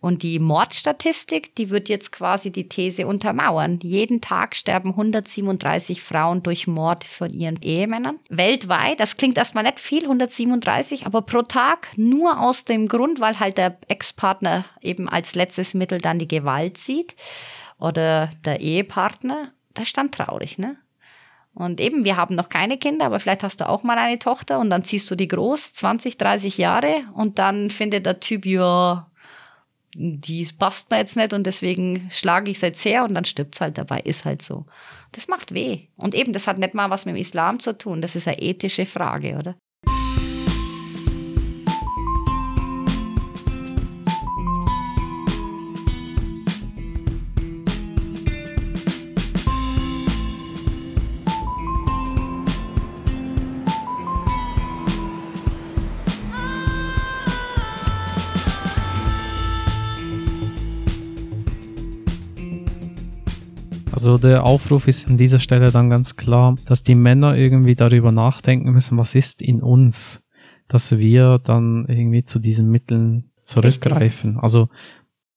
Und 0.00 0.22
die 0.22 0.38
Mordstatistik, 0.38 1.54
die 1.56 1.70
wird 1.70 1.88
jetzt 1.88 2.12
quasi 2.12 2.50
die 2.50 2.68
These 2.68 3.06
untermauern. 3.06 3.80
Jeden 3.82 4.20
Tag 4.20 4.54
sterben 4.54 4.90
137 4.90 6.02
Frauen 6.02 6.42
durch 6.42 6.66
Mord 6.66 7.04
von 7.04 7.30
ihren 7.32 7.60
Ehemännern. 7.60 8.18
Weltweit, 8.28 9.00
das 9.00 9.16
klingt 9.16 9.36
erstmal 9.36 9.64
nicht 9.64 9.80
viel, 9.80 10.02
137, 10.02 11.06
aber 11.06 11.22
pro 11.22 11.42
Tag 11.42 11.88
nur 11.96 12.40
aus 12.40 12.64
dem 12.64 12.88
Grund, 12.88 13.20
weil 13.20 13.38
halt 13.40 13.58
der 13.58 13.78
Ex-Partner 13.88 14.64
eben 14.80 15.08
als 15.08 15.34
letztes 15.34 15.74
Mittel 15.74 15.98
dann 15.98 16.18
die 16.18 16.28
Gewalt 16.28 16.78
sieht 16.78 17.16
oder 17.78 18.30
der 18.44 18.60
Ehepartner. 18.60 19.52
Das 19.74 19.88
ist 19.88 19.96
dann 19.96 20.10
traurig, 20.10 20.58
ne? 20.58 20.76
Und 21.54 21.80
eben, 21.80 22.04
wir 22.04 22.16
haben 22.16 22.34
noch 22.34 22.48
keine 22.48 22.78
Kinder, 22.78 23.06
aber 23.06 23.20
vielleicht 23.20 23.42
hast 23.42 23.60
du 23.60 23.68
auch 23.68 23.82
mal 23.82 23.98
eine 23.98 24.18
Tochter 24.18 24.58
und 24.58 24.70
dann 24.70 24.84
ziehst 24.84 25.10
du 25.10 25.14
die 25.14 25.28
groß, 25.28 25.74
20, 25.74 26.16
30 26.16 26.56
Jahre 26.56 27.02
und 27.14 27.38
dann 27.38 27.70
findet 27.70 28.06
der 28.06 28.20
Typ, 28.20 28.46
ja, 28.46 29.10
die 29.94 30.48
passt 30.58 30.90
mir 30.90 30.98
jetzt 30.98 31.16
nicht 31.16 31.34
und 31.34 31.44
deswegen 31.44 32.08
schlage 32.10 32.50
ich 32.50 32.56
es 32.56 32.62
jetzt 32.62 32.84
her 32.84 33.04
und 33.04 33.14
dann 33.14 33.26
stirbt 33.26 33.54
es 33.54 33.60
halt 33.60 33.76
dabei, 33.76 34.00
ist 34.00 34.24
halt 34.24 34.40
so. 34.40 34.64
Das 35.12 35.28
macht 35.28 35.52
weh. 35.52 35.88
Und 35.96 36.14
eben, 36.14 36.32
das 36.32 36.46
hat 36.46 36.56
nicht 36.56 36.72
mal 36.72 36.88
was 36.88 37.04
mit 37.04 37.14
dem 37.14 37.20
Islam 37.20 37.60
zu 37.60 37.76
tun, 37.76 38.00
das 38.00 38.16
ist 38.16 38.26
eine 38.26 38.40
ethische 38.40 38.86
Frage, 38.86 39.36
oder? 39.36 39.54
Also 64.02 64.18
der 64.18 64.42
Aufruf 64.42 64.88
ist 64.88 65.06
an 65.06 65.16
dieser 65.16 65.38
Stelle 65.38 65.70
dann 65.70 65.88
ganz 65.88 66.16
klar, 66.16 66.56
dass 66.64 66.82
die 66.82 66.96
Männer 66.96 67.36
irgendwie 67.36 67.76
darüber 67.76 68.10
nachdenken 68.10 68.72
müssen, 68.72 68.98
was 68.98 69.14
ist 69.14 69.40
in 69.40 69.62
uns, 69.62 70.24
dass 70.66 70.98
wir 70.98 71.38
dann 71.38 71.86
irgendwie 71.86 72.24
zu 72.24 72.40
diesen 72.40 72.68
Mitteln 72.68 73.30
zurückgreifen. 73.42 74.40
Also 74.40 74.68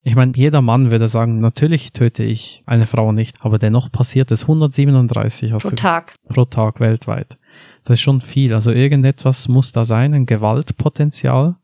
ich 0.01 0.15
meine, 0.15 0.31
jeder 0.35 0.63
Mann 0.63 0.89
würde 0.89 1.07
sagen, 1.07 1.41
natürlich 1.41 1.93
töte 1.93 2.23
ich 2.23 2.63
eine 2.65 2.87
Frau 2.87 3.11
nicht, 3.11 3.37
aber 3.39 3.59
dennoch 3.59 3.91
passiert 3.91 4.31
es 4.31 4.41
137 4.41 5.51
pro 5.51 5.69
Tag. 5.69 6.15
pro 6.27 6.45
Tag 6.45 6.79
weltweit. 6.79 7.37
Das 7.83 7.99
ist 7.99 8.01
schon 8.01 8.19
viel. 8.19 8.51
Also 8.51 8.71
irgendetwas 8.71 9.47
muss 9.47 9.73
da 9.73 9.85
sein, 9.85 10.15
ein 10.15 10.25
Gewaltpotenzial. 10.25 11.57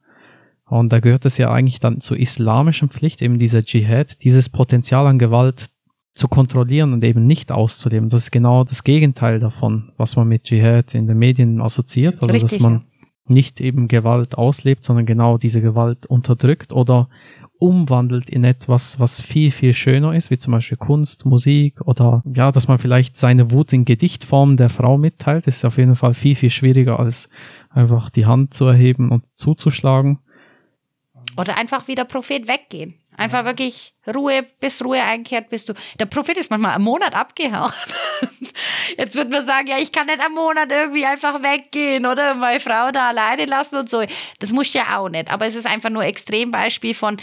Und 0.66 0.94
da 0.94 1.00
gehört 1.00 1.26
es 1.26 1.40
ja 1.40 1.52
eigentlich 1.52 1.80
dann 1.80 2.00
zur 2.00 2.20
islamischen 2.20 2.90
Pflicht, 2.90 3.24
eben 3.24 3.40
dieser 3.40 3.64
Dschihad, 3.64 4.24
dieses 4.24 4.50
Potenzial 4.50 5.08
an 5.08 5.18
Gewalt 5.18 5.72
zu 6.14 6.28
kontrollieren 6.28 6.94
und 6.94 7.04
eben 7.04 7.26
nicht 7.26 7.52
auszuleben. 7.52 8.10
Das 8.10 8.24
ist 8.24 8.32
genau 8.32 8.64
das 8.64 8.84
Gegenteil 8.84 9.40
davon, 9.40 9.92
was 9.98 10.16
man 10.16 10.28
mit 10.28 10.44
Dschihad 10.44 10.94
in 10.94 11.08
den 11.08 11.18
Medien 11.18 11.62
assoziiert. 11.62 12.22
Also, 12.22 12.34
Richtig, 12.34 12.52
dass 12.52 12.60
man 12.60 12.86
nicht 13.26 13.62
eben 13.62 13.88
Gewalt 13.88 14.38
auslebt, 14.38 14.84
sondern 14.84 15.06
genau 15.06 15.38
diese 15.38 15.62
Gewalt 15.62 16.06
unterdrückt 16.06 16.74
oder 16.74 17.08
umwandelt 17.60 18.30
in 18.30 18.44
etwas, 18.44 19.00
was 19.00 19.22
viel, 19.22 19.52
viel 19.52 19.74
schöner 19.74 20.14
ist, 20.16 20.32
wie 20.32 20.38
zum 20.38 20.52
Beispiel 20.52 20.78
Kunst, 20.78 21.26
Musik 21.26 21.80
oder 21.82 22.24
ja, 22.26 22.52
dass 22.52 22.68
man 22.68 22.80
vielleicht 22.80 23.16
seine 23.16 23.52
Wut 23.52 23.72
in 23.72 23.86
Gedichtform 23.86 24.58
der 24.58 24.70
Frau 24.70 24.98
mitteilt, 24.98 25.46
ist 25.48 25.64
auf 25.64 25.78
jeden 25.78 25.96
Fall 25.96 26.16
viel, 26.16 26.36
viel 26.36 26.50
schwieriger 26.50 27.00
als 27.00 27.30
einfach 27.70 28.10
die 28.10 28.26
Hand 28.26 28.56
zu 28.56 28.66
erheben 28.66 29.12
und 29.12 29.28
zuzuschlagen. 29.38 30.20
Oder 31.38 31.56
einfach 31.58 31.88
wieder 31.88 32.04
Prophet 32.04 32.48
weggehen. 32.48 32.96
Einfach 33.18 33.44
wirklich 33.44 33.94
Ruhe, 34.08 34.46
bis 34.60 34.84
Ruhe 34.84 35.02
einkehrt, 35.04 35.50
bist 35.50 35.70
du. 35.70 35.74
Der 36.00 36.06
Prophet 36.06 36.38
ist 36.38 36.50
manchmal 36.50 36.76
einen 36.76 36.84
Monat 36.84 37.14
abgehauen. 37.14 37.74
Jetzt 38.98 39.16
wird 39.16 39.30
man 39.30 39.46
sagen, 39.46 39.68
ja, 39.68 39.78
ich 39.78 39.92
kann 39.92 40.08
nicht 40.08 40.22
einen 40.22 40.34
Monat 40.34 40.72
irgendwie 40.72 41.06
einfach 41.06 41.44
weggehen 41.44 42.06
oder 42.06 42.34
meine 42.34 42.60
Frau 42.60 42.90
da 42.92 43.10
alleine 43.10 43.46
lassen 43.46 43.76
und 43.76 43.90
so. 43.90 44.04
Das 44.40 44.52
muss 44.52 44.74
ja 44.74 44.98
auch 44.98 45.10
nicht. 45.10 45.30
Aber 45.30 45.46
es 45.46 45.56
ist 45.56 45.68
einfach 45.68 45.90
nur 45.90 46.04
ein 46.04 46.10
Extrembeispiel 46.10 46.94
von, 46.94 47.18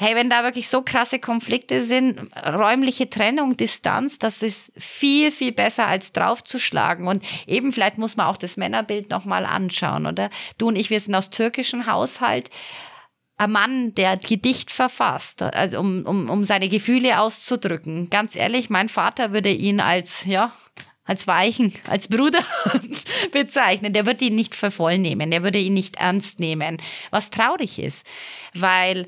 hey, 0.00 0.14
wenn 0.14 0.30
da 0.30 0.44
wirklich 0.44 0.68
so 0.68 0.82
krasse 0.82 1.18
Konflikte 1.18 1.82
sind, 1.82 2.30
räumliche 2.36 3.10
Trennung, 3.10 3.56
Distanz, 3.56 4.18
das 4.20 4.42
ist 4.42 4.70
viel, 4.76 5.32
viel 5.32 5.50
besser 5.50 5.88
als 5.88 6.12
draufzuschlagen. 6.12 7.08
Und 7.08 7.24
eben 7.48 7.72
vielleicht 7.72 7.98
muss 7.98 8.16
man 8.16 8.26
auch 8.26 8.36
das 8.36 8.56
Männerbild 8.56 9.10
nochmal 9.10 9.44
anschauen, 9.44 10.06
oder? 10.06 10.30
Du 10.58 10.68
und 10.68 10.76
ich, 10.76 10.90
wir 10.90 11.00
sind 11.00 11.16
aus 11.16 11.30
türkischen 11.30 11.86
Haushalt. 11.86 12.48
Ein 13.38 13.52
Mann, 13.52 13.94
der 13.94 14.16
Gedicht 14.16 14.72
verfasst, 14.72 15.42
also 15.42 15.78
um, 15.78 16.04
um, 16.04 16.28
um 16.28 16.44
seine 16.44 16.68
Gefühle 16.68 17.20
auszudrücken. 17.20 18.10
Ganz 18.10 18.34
ehrlich, 18.34 18.68
mein 18.68 18.88
Vater 18.88 19.32
würde 19.32 19.50
ihn 19.50 19.80
als, 19.80 20.24
ja, 20.24 20.52
als 21.04 21.26
Weichen, 21.28 21.72
als 21.86 22.08
Bruder 22.08 22.44
bezeichnen. 23.32 23.92
Der 23.92 24.06
würde 24.06 24.24
ihn 24.24 24.34
nicht 24.34 24.56
für 24.56 24.72
voll 24.72 24.98
nehmen, 24.98 25.30
der 25.30 25.44
würde 25.44 25.58
ihn 25.58 25.74
nicht 25.74 25.96
ernst 25.96 26.40
nehmen, 26.40 26.78
was 27.10 27.30
traurig 27.30 27.78
ist, 27.78 28.04
weil 28.54 29.06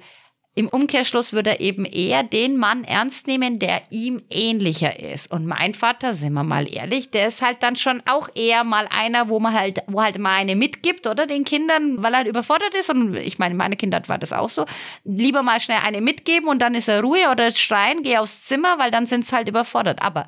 im 0.60 0.68
Umkehrschluss 0.68 1.32
würde 1.32 1.52
er 1.52 1.60
eben 1.60 1.86
eher 1.86 2.22
den 2.22 2.58
Mann 2.58 2.84
ernst 2.84 3.26
nehmen, 3.26 3.58
der 3.58 3.80
ihm 3.88 4.20
ähnlicher 4.28 5.00
ist. 5.00 5.32
Und 5.32 5.46
mein 5.46 5.72
Vater, 5.72 6.12
sind 6.12 6.34
wir 6.34 6.44
mal 6.44 6.70
ehrlich, 6.70 7.10
der 7.10 7.28
ist 7.28 7.40
halt 7.40 7.62
dann 7.62 7.76
schon 7.76 8.02
auch 8.04 8.28
eher 8.34 8.62
mal 8.62 8.86
einer, 8.90 9.30
wo 9.30 9.40
man 9.40 9.54
halt, 9.54 9.78
wo 9.86 10.02
halt 10.02 10.18
mal 10.18 10.34
eine 10.34 10.56
mitgibt, 10.56 11.06
oder 11.06 11.26
den 11.26 11.44
Kindern, 11.44 12.02
weil 12.02 12.12
er 12.12 12.26
überfordert 12.26 12.74
ist. 12.74 12.90
Und 12.90 13.16
ich 13.16 13.38
meine, 13.38 13.54
meine 13.54 13.76
Kindheit 13.76 14.10
war 14.10 14.18
das 14.18 14.34
auch 14.34 14.50
so. 14.50 14.66
Lieber 15.04 15.42
mal 15.42 15.60
schnell 15.60 15.80
eine 15.82 16.02
mitgeben 16.02 16.50
und 16.50 16.60
dann 16.60 16.74
ist 16.74 16.88
er 16.88 17.00
Ruhe 17.00 17.30
oder 17.32 17.50
schreien, 17.52 18.02
geh 18.02 18.18
aufs 18.18 18.44
Zimmer, 18.44 18.78
weil 18.78 18.90
dann 18.90 19.06
sind 19.06 19.24
sie 19.24 19.34
halt 19.34 19.48
überfordert. 19.48 20.02
Aber 20.02 20.26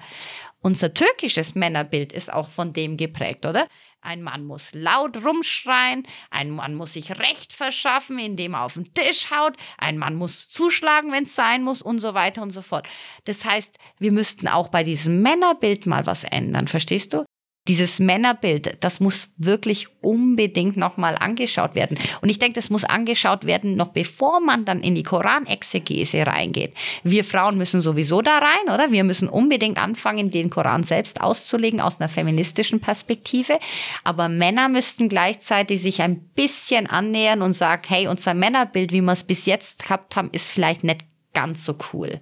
unser 0.62 0.95
türkisches 0.95 1.55
Männerbild 1.55 2.11
ist 2.14 2.33
auch 2.33 2.49
von 2.49 2.73
dem 2.73 2.97
geprägt, 2.97 3.45
oder? 3.45 3.66
Ein 4.02 4.22
Mann 4.22 4.44
muss 4.44 4.72
laut 4.74 5.24
rumschreien, 5.24 6.06
ein 6.30 6.50
Mann 6.50 6.74
muss 6.74 6.94
sich 6.94 7.12
Recht 7.18 7.52
verschaffen, 7.52 8.18
indem 8.18 8.54
er 8.54 8.64
auf 8.64 8.74
den 8.74 8.92
Tisch 8.92 9.30
haut, 9.30 9.56
ein 9.78 9.96
Mann 9.96 10.16
muss 10.16 10.48
zuschlagen, 10.48 11.12
wenn 11.12 11.22
es 11.22 11.36
sein 11.36 11.62
muss 11.62 11.82
und 11.82 12.00
so 12.00 12.12
weiter 12.12 12.42
und 12.42 12.50
so 12.50 12.62
fort. 12.62 12.88
Das 13.24 13.44
heißt, 13.44 13.78
wir 13.98 14.10
müssten 14.10 14.48
auch 14.48 14.68
bei 14.68 14.82
diesem 14.82 15.22
Männerbild 15.22 15.86
mal 15.86 16.04
was 16.04 16.24
ändern, 16.24 16.66
verstehst 16.66 17.12
du? 17.12 17.24
Dieses 17.68 18.01
Männerbild, 18.01 18.77
das 18.81 18.98
muss 18.98 19.29
wirklich 19.37 19.87
unbedingt 20.01 20.77
nochmal 20.77 21.14
angeschaut 21.16 21.77
werden. 21.77 21.96
Und 22.20 22.29
ich 22.29 22.40
denke, 22.40 22.55
das 22.55 22.70
muss 22.70 22.83
angeschaut 22.83 23.44
werden, 23.46 23.77
noch 23.77 23.88
bevor 23.88 24.40
man 24.40 24.64
dann 24.64 24.81
in 24.81 24.96
die 24.96 25.05
Koranexegese 25.05 26.27
reingeht. 26.27 26.75
Wir 27.05 27.22
Frauen 27.22 27.57
müssen 27.57 27.81
sowieso 27.81 28.20
da 28.20 28.38
rein, 28.38 28.75
oder? 28.75 28.90
Wir 28.90 29.05
müssen 29.05 29.29
unbedingt 29.29 29.79
anfangen, 29.79 30.33
den 30.33 30.51
Koran 30.51 30.83
selbst 30.83 31.20
auszulegen 31.20 31.81
aus 31.81 32.01
einer 32.01 32.09
feministischen 32.09 32.81
Perspektive. 32.81 33.61
Aber 34.03 34.29
Männer 34.29 34.68
müssten 34.68 35.09
gleichzeitig 35.09 35.83
sich 35.83 36.03
ein 36.03 36.18
bisschen 36.35 36.88
annähern 36.88 37.42
und 37.42 37.53
sagen, 37.53 37.85
hey, 37.87 38.09
unser 38.09 38.35
Männerbild, 38.35 38.90
wie 38.90 39.03
wir 39.03 39.12
es 39.12 39.22
bis 39.22 39.46
jetzt 39.46 39.85
gehabt 39.85 40.16
haben, 40.16 40.31
ist 40.33 40.48
vielleicht 40.48 40.83
nicht 40.83 41.05
ganz 41.33 41.64
so 41.64 41.77
cool. 41.92 42.20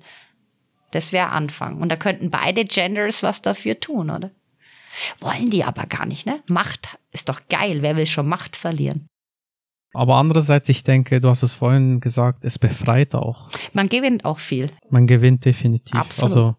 Das 0.90 1.12
wäre 1.12 1.30
Anfang. 1.30 1.80
Und 1.80 1.88
da 1.88 1.96
könnten 1.96 2.30
beide 2.30 2.66
Genders 2.66 3.22
was 3.22 3.40
dafür 3.40 3.80
tun, 3.80 4.10
oder? 4.10 4.30
Wollen 5.20 5.50
die 5.50 5.64
aber 5.64 5.86
gar 5.86 6.06
nicht, 6.06 6.26
ne? 6.26 6.40
Macht 6.48 6.98
ist 7.12 7.28
doch 7.28 7.40
geil. 7.48 7.82
Wer 7.82 7.96
will 7.96 8.06
schon 8.06 8.28
Macht 8.28 8.56
verlieren? 8.56 9.06
Aber 9.92 10.16
andererseits, 10.16 10.68
ich 10.68 10.84
denke, 10.84 11.20
du 11.20 11.28
hast 11.28 11.42
es 11.42 11.54
vorhin 11.54 12.00
gesagt, 12.00 12.44
es 12.44 12.58
befreit 12.58 13.14
auch. 13.14 13.48
Man 13.72 13.88
gewinnt 13.88 14.24
auch 14.24 14.38
viel. 14.38 14.70
Man 14.88 15.06
gewinnt 15.06 15.44
definitiv. 15.44 15.94
Absolut. 15.94 16.30
Also, 16.30 16.56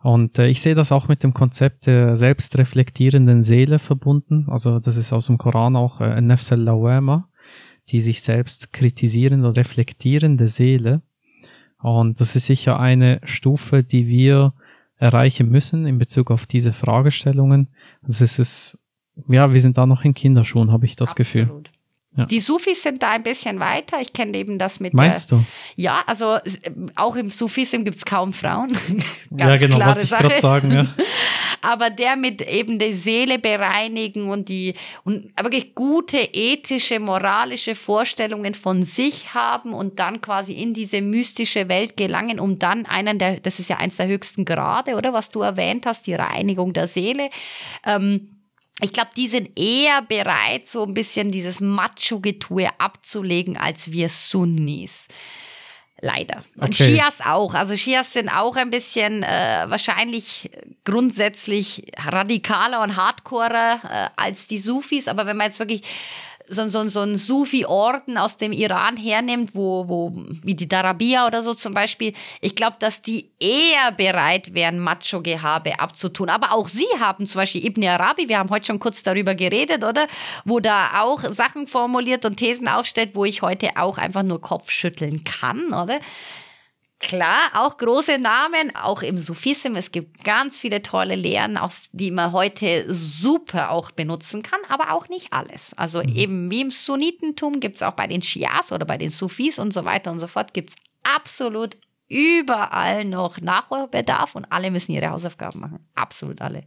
und 0.00 0.38
äh, 0.38 0.48
ich 0.48 0.60
sehe 0.60 0.74
das 0.74 0.92
auch 0.92 1.08
mit 1.08 1.22
dem 1.22 1.34
Konzept 1.34 1.86
der 1.86 2.16
selbstreflektierenden 2.16 3.42
Seele 3.42 3.78
verbunden. 3.78 4.46
Also 4.48 4.80
das 4.80 4.96
ist 4.96 5.12
aus 5.12 5.26
dem 5.26 5.38
Koran 5.38 5.76
auch 5.76 6.00
äh, 6.00 6.20
Nefs 6.20 6.52
al-Lawama, 6.52 7.28
die 7.88 8.00
sich 8.00 8.22
selbst 8.22 8.72
kritisierende 8.72 9.56
reflektierende 9.56 10.48
Seele. 10.48 11.02
Und 11.80 12.20
das 12.20 12.34
ist 12.34 12.46
sicher 12.46 12.78
eine 12.80 13.20
Stufe, 13.22 13.84
die 13.84 14.08
wir 14.08 14.52
erreichen 14.98 15.48
müssen 15.48 15.86
in 15.86 15.98
Bezug 15.98 16.30
auf 16.30 16.46
diese 16.46 16.72
Fragestellungen. 16.72 17.68
Also 18.02 18.24
es 18.24 18.38
ist, 18.38 18.78
ja, 19.28 19.52
wir 19.52 19.60
sind 19.60 19.78
da 19.78 19.86
noch 19.86 20.04
in 20.04 20.14
Kinderschuhen, 20.14 20.72
habe 20.72 20.86
ich 20.86 20.96
das 20.96 21.10
Absolut. 21.10 21.26
Gefühl. 21.26 21.62
Ja. 22.16 22.24
Die 22.24 22.40
Sufis 22.40 22.82
sind 22.82 23.02
da 23.02 23.10
ein 23.10 23.22
bisschen 23.22 23.60
weiter. 23.60 24.00
Ich 24.00 24.12
kenne 24.12 24.36
eben 24.36 24.58
das 24.58 24.80
mit 24.80 24.92
Meinst 24.92 25.30
der, 25.30 25.38
du? 25.38 25.44
Ja, 25.76 26.02
also 26.06 26.38
auch 26.96 27.14
im 27.14 27.28
Sufism 27.28 27.84
gibt 27.84 27.98
es 27.98 28.04
kaum 28.04 28.32
Frauen. 28.32 28.68
Ganz 29.36 29.40
ja, 29.40 29.56
genau, 29.56 29.76
klare 29.76 29.90
wollte 29.90 30.04
ich 30.04 30.10
Sache. 30.10 30.22
gerade 30.24 30.40
sagen. 30.40 30.70
Ja. 30.72 30.82
Aber 31.62 31.90
der 31.90 32.16
mit 32.16 32.42
eben 32.42 32.78
die 32.78 32.92
Seele 32.92 33.38
bereinigen 33.38 34.30
und 34.30 34.48
die 34.48 34.74
und 35.04 35.32
wirklich 35.40 35.74
gute 35.74 36.18
ethische, 36.18 37.00
moralische 37.00 37.74
Vorstellungen 37.74 38.54
von 38.54 38.84
sich 38.84 39.34
haben 39.34 39.72
und 39.72 39.98
dann 39.98 40.20
quasi 40.20 40.52
in 40.52 40.74
diese 40.74 41.00
mystische 41.00 41.68
Welt 41.68 41.96
gelangen, 41.96 42.40
um 42.40 42.58
dann 42.58 42.86
einen 42.86 43.18
der, 43.18 43.40
das 43.40 43.58
ist 43.58 43.68
ja 43.68 43.76
eins 43.76 43.96
der 43.96 44.08
höchsten 44.08 44.44
Grade, 44.44 44.94
oder 44.96 45.12
was 45.12 45.30
du 45.30 45.42
erwähnt 45.42 45.86
hast, 45.86 46.06
die 46.06 46.14
Reinigung 46.14 46.72
der 46.72 46.86
Seele. 46.86 47.30
Ähm, 47.84 48.38
ich 48.80 48.92
glaube, 48.92 49.10
die 49.16 49.26
sind 49.26 49.58
eher 49.58 50.02
bereit, 50.02 50.68
so 50.68 50.84
ein 50.84 50.94
bisschen 50.94 51.32
dieses 51.32 51.60
Macho-Getue 51.60 52.68
abzulegen, 52.78 53.56
als 53.56 53.90
wir 53.90 54.08
Sunnis. 54.08 55.08
Leider. 56.00 56.44
Und 56.56 56.68
Okay. 56.74 56.96
Shias 56.96 57.20
auch. 57.24 57.54
Also 57.54 57.76
Shias 57.76 58.12
sind 58.12 58.28
auch 58.28 58.56
ein 58.56 58.70
bisschen 58.70 59.22
äh, 59.24 59.64
wahrscheinlich 59.66 60.50
grundsätzlich 60.84 61.90
radikaler 61.96 62.82
und 62.82 62.96
hardcorer 62.96 63.80
äh, 63.84 64.08
als 64.16 64.46
die 64.46 64.58
Sufis. 64.58 65.08
Aber 65.08 65.26
wenn 65.26 65.36
man 65.36 65.46
jetzt 65.46 65.58
wirklich 65.58 65.82
so, 66.48 66.68
so, 66.68 66.88
so 66.88 67.00
einen 67.00 67.16
Sufi-Orden 67.16 68.16
aus 68.18 68.36
dem 68.36 68.52
Iran 68.52 68.96
hernimmt, 68.96 69.54
wo, 69.54 69.88
wo, 69.88 70.12
wie 70.42 70.54
die 70.54 70.68
Darabia 70.68 71.26
oder 71.26 71.42
so 71.42 71.54
zum 71.54 71.74
Beispiel, 71.74 72.12
ich 72.40 72.54
glaube, 72.54 72.76
dass 72.78 73.02
die 73.02 73.30
eher 73.38 73.92
bereit 73.92 74.54
wären, 74.54 74.78
Macho-Gehabe 74.78 75.80
abzutun. 75.80 76.28
Aber 76.30 76.52
auch 76.52 76.68
sie 76.68 76.86
haben 77.00 77.26
zum 77.26 77.40
Beispiel 77.40 77.64
Ibn 77.66 77.84
Arabi, 77.84 78.28
wir 78.28 78.38
haben 78.38 78.50
heute 78.50 78.66
schon 78.66 78.80
kurz 78.80 79.02
darüber 79.02 79.34
geredet, 79.34 79.84
oder? 79.84 80.06
Wo 80.44 80.60
da 80.60 81.02
auch 81.02 81.20
Sachen 81.20 81.66
formuliert 81.66 82.24
und 82.24 82.36
Thesen 82.36 82.68
aufstellt, 82.68 83.14
wo 83.14 83.24
ich 83.24 83.42
heute 83.42 83.76
auch 83.76 83.98
einfach 83.98 84.22
nur 84.22 84.40
Kopf 84.40 84.70
schütteln 84.70 85.24
kann, 85.24 85.72
oder? 85.72 86.00
Klar, 87.00 87.50
auch 87.54 87.76
große 87.76 88.18
Namen, 88.18 88.74
auch 88.74 89.02
im 89.02 89.18
Sufism. 89.20 89.76
Es 89.76 89.92
gibt 89.92 90.24
ganz 90.24 90.58
viele 90.58 90.82
tolle 90.82 91.14
Lehren, 91.14 91.56
aus, 91.56 91.84
die 91.92 92.10
man 92.10 92.32
heute 92.32 92.92
super 92.92 93.70
auch 93.70 93.92
benutzen 93.92 94.42
kann, 94.42 94.58
aber 94.68 94.92
auch 94.92 95.08
nicht 95.08 95.32
alles. 95.32 95.74
Also 95.74 96.02
eben 96.02 96.50
wie 96.50 96.60
im 96.60 96.70
Sunnitentum 96.72 97.60
gibt 97.60 97.76
es 97.76 97.82
auch 97.82 97.92
bei 97.92 98.08
den 98.08 98.20
Shias 98.20 98.72
oder 98.72 98.84
bei 98.84 98.98
den 98.98 99.10
Sufis 99.10 99.60
und 99.60 99.72
so 99.72 99.84
weiter 99.84 100.10
und 100.10 100.18
so 100.18 100.26
fort, 100.26 100.52
gibt 100.54 100.70
es 100.70 100.76
absolut 101.04 101.76
überall 102.08 103.04
noch 103.04 103.40
Nachholbedarf 103.40 104.34
und 104.34 104.50
alle 104.50 104.70
müssen 104.72 104.92
ihre 104.92 105.10
Hausaufgaben 105.10 105.60
machen. 105.60 105.86
Absolut 105.94 106.40
alle. 106.40 106.64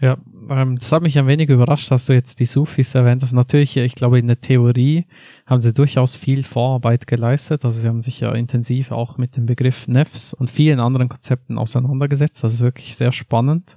Ja, 0.00 0.16
ähm, 0.48 0.76
das 0.76 0.92
hat 0.92 1.02
mich 1.02 1.18
ein 1.18 1.26
wenig 1.26 1.48
überrascht, 1.48 1.90
dass 1.90 2.06
du 2.06 2.12
jetzt 2.12 2.38
die 2.38 2.44
Sufis 2.44 2.94
erwähnt 2.94 3.22
hast. 3.22 3.32
Natürlich, 3.32 3.76
ich 3.76 3.96
glaube, 3.96 4.20
in 4.20 4.28
der 4.28 4.40
Theorie 4.40 5.06
haben 5.44 5.60
sie 5.60 5.72
durchaus 5.72 6.14
viel 6.14 6.44
Vorarbeit 6.44 7.08
geleistet. 7.08 7.64
Also 7.64 7.80
sie 7.80 7.88
haben 7.88 8.00
sich 8.00 8.20
ja 8.20 8.32
intensiv 8.32 8.92
auch 8.92 9.18
mit 9.18 9.36
dem 9.36 9.46
Begriff 9.46 9.88
Nefs 9.88 10.34
und 10.34 10.50
vielen 10.50 10.78
anderen 10.78 11.08
Konzepten 11.08 11.58
auseinandergesetzt. 11.58 12.44
Das 12.44 12.54
ist 12.54 12.60
wirklich 12.60 12.94
sehr 12.96 13.10
spannend. 13.10 13.76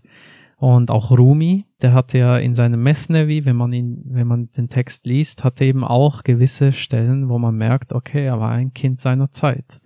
Und 0.58 0.92
auch 0.92 1.10
Rumi, 1.10 1.66
der 1.82 1.94
hatte 1.94 2.20
ja 2.20 2.38
in 2.38 2.54
seinem 2.54 2.84
Mesnevi, 2.84 3.46
wenn 3.46 3.56
man 3.56 3.74
ihn, 3.74 4.04
wenn 4.06 4.28
man 4.28 4.52
den 4.52 4.70
Text 4.70 5.08
liest, 5.08 5.44
hatte 5.44 5.66
eben 5.66 5.84
auch 5.84 6.22
gewisse 6.22 6.72
Stellen, 6.72 7.30
wo 7.30 7.40
man 7.40 7.56
merkt, 7.56 7.94
okay, 7.94 8.26
er 8.26 8.40
war 8.40 8.52
ein 8.52 8.72
Kind 8.76 9.00
seiner 9.00 9.32
Zeit. 9.32 9.82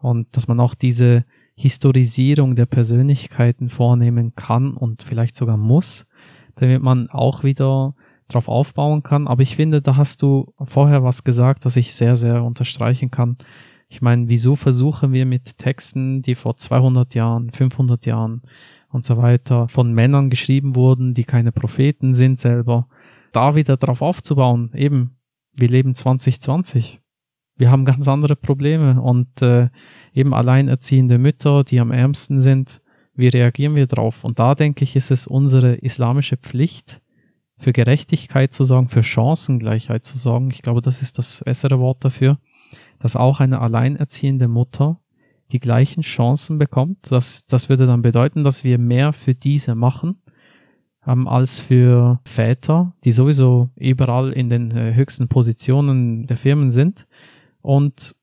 Und 0.00 0.36
dass 0.36 0.48
man 0.48 0.58
auch 0.58 0.74
diese 0.74 1.24
Historisierung 1.60 2.54
der 2.54 2.64
Persönlichkeiten 2.64 3.68
vornehmen 3.68 4.34
kann 4.34 4.72
und 4.72 5.02
vielleicht 5.02 5.36
sogar 5.36 5.58
muss, 5.58 6.06
damit 6.54 6.82
man 6.82 7.10
auch 7.10 7.44
wieder 7.44 7.94
darauf 8.28 8.48
aufbauen 8.48 9.02
kann. 9.02 9.28
Aber 9.28 9.42
ich 9.42 9.56
finde, 9.56 9.82
da 9.82 9.96
hast 9.96 10.22
du 10.22 10.54
vorher 10.62 11.04
was 11.04 11.22
gesagt, 11.22 11.66
was 11.66 11.76
ich 11.76 11.94
sehr, 11.94 12.16
sehr 12.16 12.42
unterstreichen 12.44 13.10
kann. 13.10 13.36
Ich 13.88 14.00
meine, 14.00 14.30
wieso 14.30 14.56
versuchen 14.56 15.12
wir 15.12 15.26
mit 15.26 15.58
Texten, 15.58 16.22
die 16.22 16.34
vor 16.34 16.56
200 16.56 17.14
Jahren, 17.14 17.50
500 17.50 18.06
Jahren 18.06 18.40
und 18.88 19.04
so 19.04 19.18
weiter 19.18 19.68
von 19.68 19.92
Männern 19.92 20.30
geschrieben 20.30 20.76
wurden, 20.76 21.12
die 21.12 21.24
keine 21.24 21.52
Propheten 21.52 22.14
sind 22.14 22.38
selber, 22.38 22.88
da 23.32 23.54
wieder 23.54 23.76
drauf 23.76 24.00
aufzubauen? 24.00 24.70
Eben, 24.74 25.18
wir 25.52 25.68
leben 25.68 25.94
2020. 25.94 27.02
Wir 27.60 27.70
haben 27.70 27.84
ganz 27.84 28.08
andere 28.08 28.36
Probleme 28.36 29.02
und 29.02 29.42
äh, 29.42 29.68
eben 30.14 30.32
alleinerziehende 30.32 31.18
Mütter, 31.18 31.62
die 31.62 31.78
am 31.78 31.90
ärmsten 31.90 32.40
sind, 32.40 32.80
wie 33.14 33.28
reagieren 33.28 33.74
wir 33.74 33.86
drauf? 33.86 34.24
Und 34.24 34.38
da 34.38 34.54
denke 34.54 34.82
ich, 34.82 34.96
ist 34.96 35.10
es 35.10 35.26
unsere 35.26 35.74
islamische 35.74 36.38
Pflicht, 36.38 37.02
für 37.58 37.74
Gerechtigkeit 37.74 38.54
zu 38.54 38.64
sorgen, 38.64 38.88
für 38.88 39.02
Chancengleichheit 39.02 40.06
zu 40.06 40.16
sorgen. 40.16 40.48
Ich 40.50 40.62
glaube, 40.62 40.80
das 40.80 41.02
ist 41.02 41.18
das 41.18 41.42
bessere 41.44 41.78
Wort 41.78 42.02
dafür, 42.02 42.38
dass 42.98 43.14
auch 43.14 43.40
eine 43.40 43.60
alleinerziehende 43.60 44.48
Mutter 44.48 44.98
die 45.52 45.60
gleichen 45.60 46.02
Chancen 46.02 46.56
bekommt. 46.56 47.10
Das, 47.10 47.44
das 47.44 47.68
würde 47.68 47.86
dann 47.86 48.00
bedeuten, 48.00 48.42
dass 48.42 48.64
wir 48.64 48.78
mehr 48.78 49.12
für 49.12 49.34
diese 49.34 49.74
machen, 49.74 50.22
ähm, 51.06 51.28
als 51.28 51.60
für 51.60 52.20
Väter, 52.24 52.94
die 53.04 53.12
sowieso 53.12 53.68
überall 53.76 54.32
in 54.32 54.48
den 54.48 54.70
äh, 54.70 54.94
höchsten 54.94 55.28
Positionen 55.28 56.26
der 56.26 56.38
Firmen 56.38 56.70
sind 56.70 57.06
und 57.62 58.14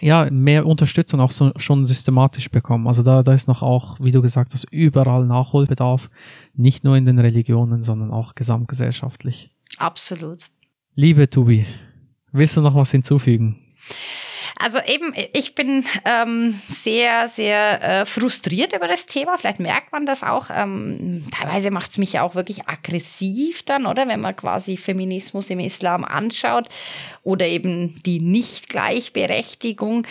ja, 0.00 0.28
mehr 0.30 0.66
Unterstützung 0.66 1.20
auch 1.20 1.32
so, 1.32 1.52
schon 1.56 1.84
systematisch 1.84 2.48
bekommen. 2.50 2.86
Also 2.86 3.02
da, 3.02 3.22
da 3.22 3.32
ist 3.32 3.48
noch 3.48 3.62
auch, 3.62 3.98
wie 4.00 4.12
du 4.12 4.22
gesagt 4.22 4.54
hast, 4.54 4.64
überall 4.70 5.26
Nachholbedarf, 5.26 6.10
nicht 6.54 6.84
nur 6.84 6.96
in 6.96 7.06
den 7.06 7.18
Religionen, 7.18 7.82
sondern 7.82 8.12
auch 8.12 8.34
gesamtgesellschaftlich. 8.34 9.52
Absolut. 9.78 10.46
Liebe 10.94 11.28
Tubi, 11.28 11.66
willst 12.32 12.56
du 12.56 12.60
noch 12.60 12.76
was 12.76 12.92
hinzufügen? 12.92 13.58
Also 14.62 14.78
eben, 14.86 15.14
ich 15.32 15.54
bin 15.54 15.86
ähm, 16.04 16.54
sehr, 16.68 17.28
sehr 17.28 17.82
äh, 17.82 18.04
frustriert 18.04 18.74
über 18.74 18.88
das 18.88 19.06
Thema. 19.06 19.38
Vielleicht 19.38 19.58
merkt 19.58 19.90
man 19.90 20.04
das 20.04 20.22
auch. 20.22 20.50
Ähm, 20.52 21.24
teilweise 21.30 21.70
macht 21.70 21.92
es 21.92 21.98
mich 21.98 22.12
ja 22.12 22.22
auch 22.22 22.34
wirklich 22.34 22.68
aggressiv 22.68 23.62
dann, 23.62 23.86
oder? 23.86 24.06
Wenn 24.06 24.20
man 24.20 24.36
quasi 24.36 24.76
Feminismus 24.76 25.48
im 25.48 25.60
Islam 25.60 26.04
anschaut 26.04 26.68
oder 27.22 27.46
eben 27.46 28.02
die 28.02 28.20
Nicht-Gleichberechtigung. 28.20 30.06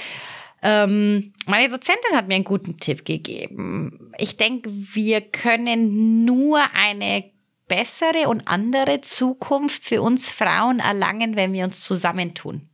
Ähm, 0.64 1.34
meine 1.46 1.70
Dozentin 1.70 2.16
hat 2.16 2.28
mir 2.28 2.36
einen 2.36 2.44
guten 2.44 2.78
Tipp 2.78 3.06
gegeben. 3.06 4.12
Ich 4.18 4.36
denke, 4.36 4.72
wir 4.74 5.22
können 5.22 6.26
nur 6.26 6.60
eine 6.74 7.26
bessere 7.68 8.28
und 8.28 8.48
andere 8.48 9.02
Zukunft 9.02 9.84
für 9.84 10.02
uns 10.02 10.32
Frauen 10.32 10.80
erlangen, 10.80 11.36
wenn 11.36 11.54
wir 11.54 11.66
uns 11.66 11.82
zusammentun. 11.82 12.68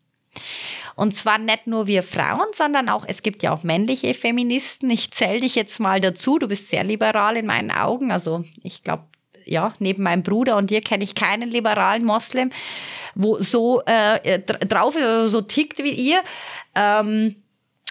Und 0.96 1.16
zwar 1.16 1.38
nicht 1.38 1.68
nur 1.68 1.88
wir 1.88 2.04
Frauen, 2.04 2.48
sondern 2.54 2.90
auch, 2.90 3.04
es 3.08 3.22
gibt 3.22 3.44
ja 3.44 3.54
auch 3.54 3.64
männliche 3.64 4.14
Feministen. 4.14 4.90
Ich 4.90 5.12
zähle 5.12 5.42
dich 5.42 5.56
jetzt 5.56 5.80
mal 5.80 6.00
dazu. 6.00 6.40
Du 6.40 6.48
bist 6.48 6.70
sehr 6.70 6.84
liberal 6.84 7.36
in 7.38 7.46
meinen 7.46 7.72
Augen. 7.72 8.12
Also 8.12 8.44
ich 8.64 8.84
glaube, 8.84 9.04
ja, 9.46 9.74
neben 9.80 10.04
meinem 10.04 10.24
Bruder 10.24 10.58
und 10.58 10.70
dir 10.70 10.82
kenne 10.82 11.04
ich 11.04 11.14
keinen 11.14 11.50
liberalen 11.50 12.06
Moslem, 12.06 12.52
wo 13.14 13.40
so 13.42 13.82
äh, 13.86 14.40
drauf 14.40 14.96
ist 14.96 15.04
oder 15.04 15.28
so 15.28 15.42
tickt 15.42 15.80
wie 15.80 15.92
ihr. 15.92 16.22
Ähm, 16.74 17.36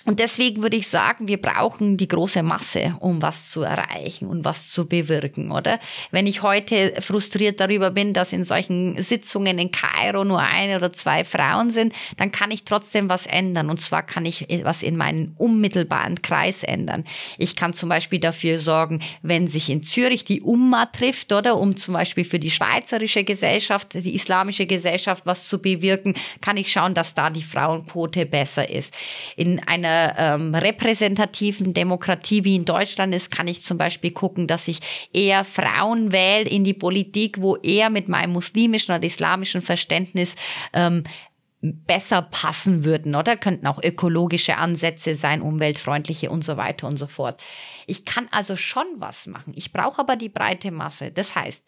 und 0.07 0.21
deswegen 0.21 0.61
würde 0.61 0.77
ich 0.77 0.89
sagen, 0.89 1.29
wir 1.29 1.41
brauchen 1.41 1.97
die 1.97 2.09
große 2.09 2.43
Masse, 2.43 2.95
um 3.01 3.23
was 3.23 3.51
zu 3.51 3.63
erreichen 3.63 4.27
und 4.27 4.45
was 4.45 4.71
zu 4.71 4.87
bewirken, 4.87 5.51
oder? 5.51 5.81
Wenn 6.11 6.27
ich 6.27 6.43
heute 6.43 7.01
frustriert 7.01 7.59
darüber 7.59 7.91
bin, 7.91 8.13
dass 8.13 8.35
in 8.35 8.45
solchen 8.45 9.01
Sitzungen 9.01 9.59
in 9.59 9.71
Kairo 9.71 10.25
nur 10.25 10.41
eine 10.41 10.77
oder 10.77 10.93
zwei 10.93 11.25
Frauen 11.25 11.71
sind, 11.71 11.95
dann 12.19 12.33
kann 12.33 12.51
ich 12.51 12.65
trotzdem 12.65 13.09
was 13.09 13.27
ändern. 13.27 13.71
Und 13.71 13.81
zwar 13.81 14.03
kann 14.03 14.27
ich 14.27 14.47
was 14.63 14.83
in 14.83 14.99
meinen 14.99 15.35
unmittelbaren 15.39 16.21
Kreis 16.21 16.65
ändern. 16.65 17.05
Ich 17.39 17.57
kann 17.57 17.73
zum 17.73 17.89
Beispiel 17.89 18.19
dafür 18.19 18.59
sorgen, 18.59 19.01
wenn 19.23 19.47
sich 19.47 19.71
in 19.71 19.83
Zürich 19.83 20.25
die 20.25 20.43
Umma 20.43 20.85
trifft, 20.85 21.33
oder? 21.33 21.57
Um 21.57 21.79
zum 21.79 21.95
Beispiel 21.95 22.25
für 22.25 22.39
die 22.39 22.51
schweizerische 22.51 23.25
Gesellschaft, 23.25 23.95
die 23.95 24.15
islamische 24.15 24.67
Gesellschaft 24.67 25.25
was 25.25 25.49
zu 25.49 25.63
bewirken, 25.63 26.13
kann 26.43 26.59
ich 26.59 26.71
schauen, 26.71 26.93
dass 26.93 27.15
da 27.15 27.31
die 27.31 27.43
Frauenquote 27.43 28.27
besser 28.27 28.69
ist. 28.69 28.95
In 29.37 29.67
einer 29.67 29.94
ähm, 30.17 30.55
repräsentativen 30.55 31.75
Demokratie 31.75 32.45
wie 32.45 32.57
in 32.57 32.65
Deutschland 32.65 33.15
ist, 33.15 33.31
kann 33.31 33.49
ich 33.49 33.63
zum 33.63 33.79
Beispiel 33.79 34.13
gucken, 34.13 34.47
dass 34.47 34.69
ich 34.69 34.81
eher 35.13 35.45
Frauen 35.45 36.13
wähle 36.13 36.49
in 36.49 36.65
die 36.65 36.75
Politik, 36.75 37.41
wo 37.41 37.57
eher 37.57 37.91
mit 37.91 38.09
meinem 38.09 38.33
muslimischen 38.33 38.95
oder 38.95 39.05
islamischen 39.05 39.63
Verständnis 39.63 40.37
ähm, 40.73 41.05
besser 41.65 42.23
passen 42.23 42.85
würden, 42.85 43.15
oder? 43.15 43.37
Könnten 43.37 43.67
auch 43.67 43.83
ökologische 43.83 44.59
Ansätze 44.59 45.15
sein, 45.15 45.41
umweltfreundliche 45.41 46.31
und 46.31 46.45
so 46.45 46.57
weiter 46.57 46.87
und 46.87 46.99
so 46.99 47.07
fort. 47.07 47.43
Ich 47.87 48.05
kann 48.05 48.29
also 48.31 48.57
schon 48.57 48.87
was 48.97 49.27
machen. 49.27 49.55
Ich 49.57 49.73
brauche 49.73 50.01
aber 50.01 50.17
die 50.17 50.29
breite 50.29 50.71
Masse. 50.71 51.11
Das 51.11 51.35
heißt, 51.35 51.65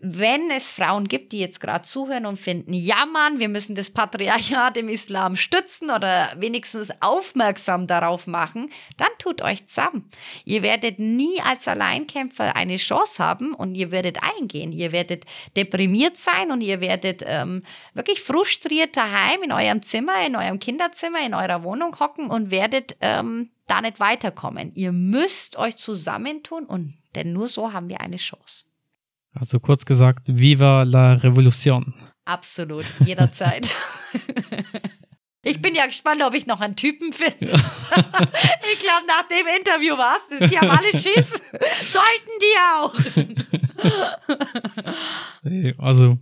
wenn 0.00 0.50
es 0.50 0.72
Frauen 0.72 1.08
gibt, 1.08 1.32
die 1.32 1.38
jetzt 1.38 1.60
gerade 1.60 1.84
zuhören 1.84 2.26
und 2.26 2.38
finden, 2.38 2.72
ja 2.72 3.06
Mann, 3.06 3.38
wir 3.38 3.48
müssen 3.48 3.74
das 3.74 3.90
Patriarchat 3.90 4.76
im 4.76 4.88
Islam 4.88 5.36
stützen 5.36 5.90
oder 5.90 6.32
wenigstens 6.36 6.90
aufmerksam 7.00 7.86
darauf 7.86 8.26
machen, 8.26 8.70
dann 8.96 9.08
tut 9.18 9.42
euch 9.42 9.66
zusammen. 9.66 10.10
Ihr 10.44 10.62
werdet 10.62 10.98
nie 10.98 11.40
als 11.42 11.68
Alleinkämpfer 11.68 12.56
eine 12.56 12.76
Chance 12.76 13.22
haben 13.22 13.54
und 13.54 13.74
ihr 13.74 13.90
werdet 13.90 14.18
eingehen. 14.22 14.72
Ihr 14.72 14.92
werdet 14.92 15.24
deprimiert 15.56 16.16
sein 16.16 16.50
und 16.50 16.60
ihr 16.60 16.80
werdet 16.80 17.22
ähm, 17.24 17.62
wirklich 17.94 18.20
frustriert 18.20 18.96
daheim 18.96 19.42
in 19.42 19.52
eurem 19.52 19.82
Zimmer, 19.82 20.26
in 20.26 20.36
eurem 20.36 20.58
Kinderzimmer, 20.58 21.24
in 21.24 21.34
eurer 21.34 21.62
Wohnung 21.62 21.98
hocken 21.98 22.30
und 22.30 22.50
werdet 22.50 22.96
ähm, 23.00 23.50
da 23.66 23.80
nicht 23.80 24.00
weiterkommen. 24.00 24.72
Ihr 24.74 24.92
müsst 24.92 25.56
euch 25.56 25.76
zusammentun 25.76 26.66
und 26.66 26.94
denn 27.14 27.32
nur 27.32 27.48
so 27.48 27.72
haben 27.72 27.88
wir 27.88 28.00
eine 28.00 28.16
Chance. 28.16 28.64
Also 29.34 29.60
kurz 29.60 29.84
gesagt, 29.84 30.28
Viva 30.28 30.84
la 30.84 31.14
Revolution. 31.14 31.94
Absolut, 32.24 32.86
jederzeit. 33.04 33.68
Ich 35.46 35.60
bin 35.60 35.74
ja 35.74 35.84
gespannt, 35.84 36.22
ob 36.22 36.32
ich 36.34 36.46
noch 36.46 36.62
einen 36.62 36.74
Typen 36.74 37.12
finde. 37.12 37.52
ich 37.52 38.78
glaube, 38.80 39.06
nach 39.06 39.28
dem 39.28 39.46
Interview 39.58 39.96
war 39.96 40.16
es. 40.16 40.50
Die 40.50 40.58
haben 40.58 40.70
alle 40.70 40.90
Schiss. 40.90 41.30
Sollten 41.86 42.30
die 42.40 42.56
auch. 42.72 42.94
also 45.78 46.18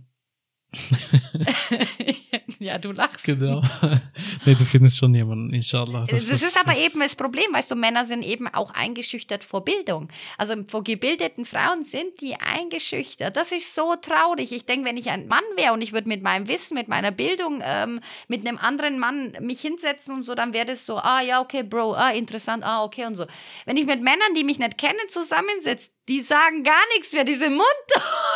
ja, 2.59 2.77
du 2.77 2.91
lachst. 2.91 3.23
Genau. 3.23 3.61
nee, 4.45 4.55
du 4.55 4.65
findest 4.65 4.97
schon 4.97 5.13
jemanden, 5.13 5.53
inshallah. 5.53 6.05
Das, 6.07 6.27
das 6.27 6.41
ist 6.41 6.59
aber 6.59 6.77
eben 6.77 6.99
das 6.99 7.15
Problem, 7.15 7.45
weißt 7.53 7.71
du, 7.71 7.75
Männer 7.75 8.05
sind 8.05 8.25
eben 8.25 8.47
auch 8.47 8.71
eingeschüchtert 8.71 9.43
vor 9.43 9.63
Bildung. 9.63 10.09
Also 10.37 10.55
vor 10.67 10.83
gebildeten 10.83 11.45
Frauen 11.45 11.83
sind 11.83 12.21
die 12.21 12.35
eingeschüchtert. 12.35 13.35
Das 13.37 13.51
ist 13.51 13.75
so 13.75 13.95
traurig. 13.95 14.51
Ich 14.51 14.65
denke, 14.65 14.87
wenn 14.87 14.97
ich 14.97 15.09
ein 15.09 15.27
Mann 15.27 15.43
wäre 15.55 15.73
und 15.73 15.81
ich 15.81 15.93
würde 15.93 16.07
mit 16.07 16.23
meinem 16.23 16.47
Wissen, 16.47 16.75
mit 16.75 16.87
meiner 16.87 17.11
Bildung, 17.11 17.61
ähm, 17.63 17.99
mit 18.27 18.47
einem 18.47 18.57
anderen 18.57 18.99
Mann 18.99 19.37
mich 19.39 19.61
hinsetzen 19.61 20.15
und 20.15 20.23
so, 20.23 20.35
dann 20.35 20.53
wäre 20.53 20.65
das 20.65 20.85
so, 20.85 20.97
ah 20.97 21.21
ja, 21.21 21.41
okay, 21.41 21.63
Bro, 21.63 21.93
ah, 21.93 22.11
interessant, 22.11 22.63
ah, 22.63 22.83
okay 22.83 23.05
und 23.05 23.15
so. 23.15 23.25
Wenn 23.65 23.77
ich 23.77 23.85
mit 23.85 24.01
Männern, 24.01 24.33
die 24.35 24.43
mich 24.43 24.59
nicht 24.59 24.77
kennen, 24.77 24.99
zusammensetze, 25.07 25.91
die 26.07 26.21
sagen 26.21 26.63
gar 26.63 26.85
nichts 26.95 27.13
mehr, 27.13 27.23
diese 27.23 27.49
Mund. 27.49 27.63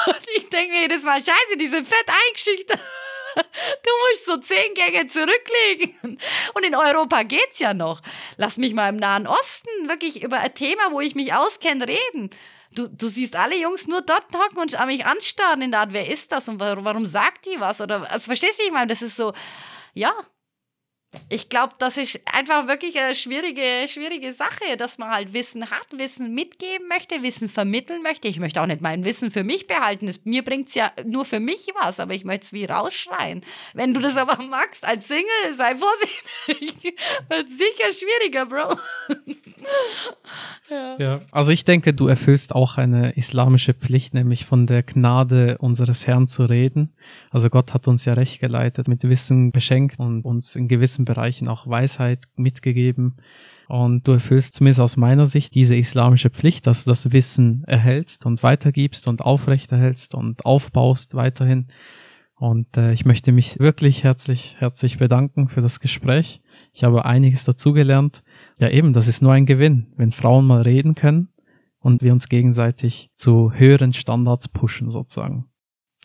Und 0.07 0.27
ich 0.35 0.49
denke 0.49 0.73
mir 0.73 0.81
jedes 0.81 1.03
Mal, 1.03 1.19
scheiße, 1.19 1.57
die 1.59 1.67
sind 1.67 1.87
fett 1.87 2.05
eingeschüchtert. 2.27 2.79
Du 3.83 3.91
musst 4.09 4.25
so 4.25 4.37
zehn 4.37 4.73
Gänge 4.73 5.05
zurücklegen. 5.05 6.19
Und 6.55 6.65
in 6.65 6.73
Europa 6.73 7.21
geht's 7.21 7.59
ja 7.59 7.73
noch. 7.75 8.01
Lass 8.35 8.57
mich 8.57 8.73
mal 8.73 8.89
im 8.89 8.95
Nahen 8.95 9.27
Osten 9.27 9.87
wirklich 9.87 10.23
über 10.23 10.39
ein 10.39 10.53
Thema, 10.55 10.91
wo 10.91 11.01
ich 11.01 11.13
mich 11.13 11.33
auskenne, 11.33 11.87
reden. 11.87 12.31
Du, 12.71 12.87
du 12.87 13.07
siehst 13.07 13.35
alle 13.35 13.55
Jungs 13.55 13.85
nur 13.85 14.01
dort 14.01 14.33
hocken 14.33 14.57
und 14.57 14.87
mich 14.87 15.05
anstarren 15.05 15.61
in 15.61 15.71
der 15.71 15.81
Art, 15.81 15.93
wer 15.93 16.07
ist 16.07 16.31
das 16.31 16.49
und 16.49 16.59
warum, 16.59 16.85
warum 16.85 17.05
sagt 17.05 17.45
die 17.45 17.59
was? 17.59 17.79
Oder 17.79 18.09
also 18.11 18.25
verstehst 18.25 18.57
du, 18.57 18.63
wie 18.63 18.67
ich 18.67 18.73
meine? 18.73 18.87
Das 18.87 19.01
ist 19.01 19.15
so, 19.15 19.33
ja, 19.93 20.13
ich 21.29 21.49
glaube, 21.49 21.73
das 21.79 21.97
ist 21.97 22.19
einfach 22.25 22.67
wirklich 22.67 22.99
eine 22.99 23.15
schwierige, 23.15 23.87
schwierige 23.87 24.31
Sache, 24.33 24.77
dass 24.77 24.97
man 24.97 25.09
halt 25.09 25.33
Wissen 25.33 25.69
hat, 25.69 25.87
Wissen 25.97 26.33
mitgeben 26.33 26.87
möchte, 26.87 27.21
Wissen 27.23 27.49
vermitteln 27.49 28.01
möchte. 28.01 28.27
Ich 28.27 28.39
möchte 28.39 28.61
auch 28.61 28.65
nicht 28.65 28.81
mein 28.81 29.05
Wissen 29.05 29.31
für 29.31 29.43
mich 29.43 29.67
behalten. 29.67 30.07
Es, 30.07 30.23
mir 30.25 30.43
bringt 30.43 30.69
es 30.69 30.75
ja 30.75 30.91
nur 31.05 31.25
für 31.25 31.39
mich 31.39 31.67
was, 31.81 31.99
aber 31.99 32.13
ich 32.13 32.25
möchte 32.25 32.45
es 32.45 32.53
wie 32.53 32.65
rausschreien. 32.65 33.41
Wenn 33.73 33.93
du 33.93 34.01
das 34.01 34.17
aber 34.17 34.41
magst 34.43 34.85
als 34.85 35.07
Single, 35.07 35.25
sei 35.55 35.75
vorsichtig. 35.75 36.95
Wird 37.29 37.49
sicher 37.49 37.91
schwieriger, 37.93 38.45
Bro. 38.45 38.77
ja. 40.69 40.97
ja, 40.99 41.19
also 41.31 41.51
ich 41.51 41.65
denke, 41.65 41.93
du 41.93 42.07
erfüllst 42.07 42.53
auch 42.53 42.77
eine 42.77 43.11
islamische 43.17 43.73
Pflicht, 43.73 44.13
nämlich 44.13 44.45
von 44.45 44.67
der 44.67 44.83
Gnade 44.83 45.57
unseres 45.59 46.07
Herrn 46.07 46.27
zu 46.27 46.43
reden. 46.43 46.93
Also 47.31 47.49
Gott 47.49 47.73
hat 47.73 47.87
uns 47.87 48.05
ja 48.05 48.13
recht 48.13 48.39
geleitet, 48.39 48.87
mit 48.87 49.03
Wissen 49.03 49.51
beschenkt 49.51 49.99
und 49.99 50.23
uns 50.23 50.55
in 50.55 50.67
gewissen 50.97 51.05
Bereichen 51.05 51.47
auch 51.47 51.67
Weisheit 51.67 52.23
mitgegeben. 52.35 53.17
Und 53.67 54.07
du 54.07 54.13
erfüllst 54.13 54.55
zumindest 54.55 54.79
aus 54.79 54.97
meiner 54.97 55.25
Sicht 55.25 55.53
diese 55.53 55.75
islamische 55.75 56.29
Pflicht, 56.29 56.67
dass 56.67 56.85
du 56.85 56.91
das 56.91 57.11
Wissen 57.11 57.63
erhältst 57.65 58.25
und 58.25 58.41
weitergibst 58.41 59.07
und 59.07 59.21
aufrechterhältst 59.21 60.15
und 60.15 60.45
aufbaust 60.45 61.15
weiterhin. 61.15 61.67
Und 62.39 62.77
äh, 62.77 62.93
ich 62.93 63.05
möchte 63.05 63.31
mich 63.31 63.59
wirklich 63.59 64.03
herzlich, 64.03 64.55
herzlich 64.59 64.99
bedanken 64.99 65.49
für 65.49 65.61
das 65.61 65.79
Gespräch. 65.79 66.39
Ich 66.71 66.83
habe 66.83 67.03
einiges 67.03 67.43
dazugelernt. 67.43 68.23
Ja, 68.57 68.69
eben, 68.69 68.93
das 68.93 69.07
ist 69.07 69.21
nur 69.21 69.33
ein 69.33 69.45
Gewinn, 69.45 69.87
wenn 69.97 70.11
Frauen 70.11 70.45
mal 70.45 70.61
reden 70.61 70.95
können 70.95 71.29
und 71.79 72.03
wir 72.03 72.13
uns 72.13 72.29
gegenseitig 72.29 73.09
zu 73.17 73.51
höheren 73.53 73.91
Standards 73.91 74.47
pushen 74.47 74.89
sozusagen. 74.89 75.45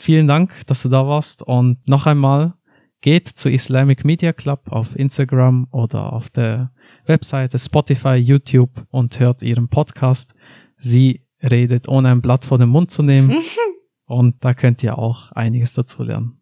Vielen 0.01 0.27
Dank, 0.27 0.51
dass 0.67 0.83
du 0.83 0.89
da 0.89 1.07
warst 1.07 1.43
und 1.43 1.87
noch 1.89 2.07
einmal 2.07 2.55
geht 3.03 3.29
zu 3.29 3.51
Islamic 3.51 4.05
Media 4.05 4.33
Club 4.33 4.71
auf 4.71 4.97
Instagram 4.97 5.69
oder 5.71 6.13
auf 6.13 6.31
der 6.31 6.73
Webseite 7.05 7.59
Spotify, 7.59 8.15
YouTube 8.15 8.87
und 8.91 9.19
hört 9.21 9.43
ihren 9.43 9.69
Podcast. 9.69 10.33
Sie 10.79 11.27
redet 11.43 11.89
ohne 11.89 12.11
ein 12.11 12.23
Blatt 12.23 12.45
vor 12.45 12.59
den 12.59 12.71
Mund 12.71 12.91
zu 12.91 13.03
nehmen 13.03 13.43
und 14.07 14.43
da 14.43 14.55
könnt 14.55 14.83
ihr 14.83 14.97
auch 14.99 15.33
einiges 15.33 15.75
dazu 15.75 16.05
lernen. 16.05 16.41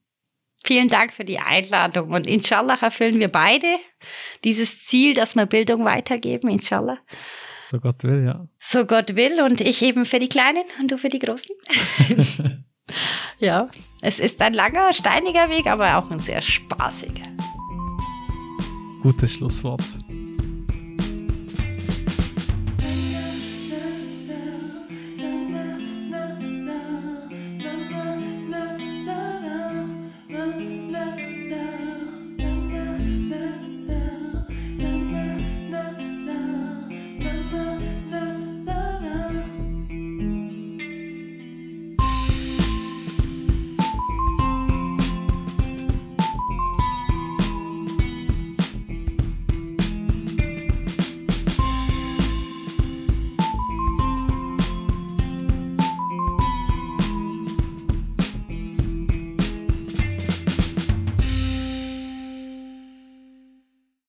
Vielen 0.63 0.89
Dank 0.89 1.15
für 1.15 1.25
die 1.25 1.39
Einladung 1.39 2.11
und 2.11 2.27
inshallah 2.27 2.79
erfüllen 2.81 3.19
wir 3.19 3.29
beide 3.29 3.67
dieses 4.45 4.85
Ziel, 4.85 5.15
dass 5.15 5.35
wir 5.35 5.47
Bildung 5.47 5.87
weitergeben, 5.87 6.51
inshallah. 6.51 6.99
So 7.65 7.81
Gott 7.81 8.05
will, 8.05 8.25
ja. 8.25 8.47
So 8.59 8.85
Gott 8.85 9.17
will 9.17 9.41
und 9.43 9.63
ich 9.63 9.81
eben 9.81 10.05
für 10.05 10.19
die 10.19 10.29
Kleinen 10.29 10.65
und 10.79 10.91
du 10.91 10.99
für 10.99 11.09
die 11.09 11.21
Großen. 11.21 11.55
ja, 13.41 13.69
es 14.03 14.21
ist 14.21 14.41
ein 14.41 14.55
langer, 14.55 14.93
steiniger 14.93 15.49
Weg, 15.49 15.67
aber 15.67 15.97
auch 15.97 16.11
ein 16.11 16.19
sehr 16.21 16.41
spaßiger. 16.41 17.27
Gutes 19.03 19.33
Schlusswort. 19.33 19.83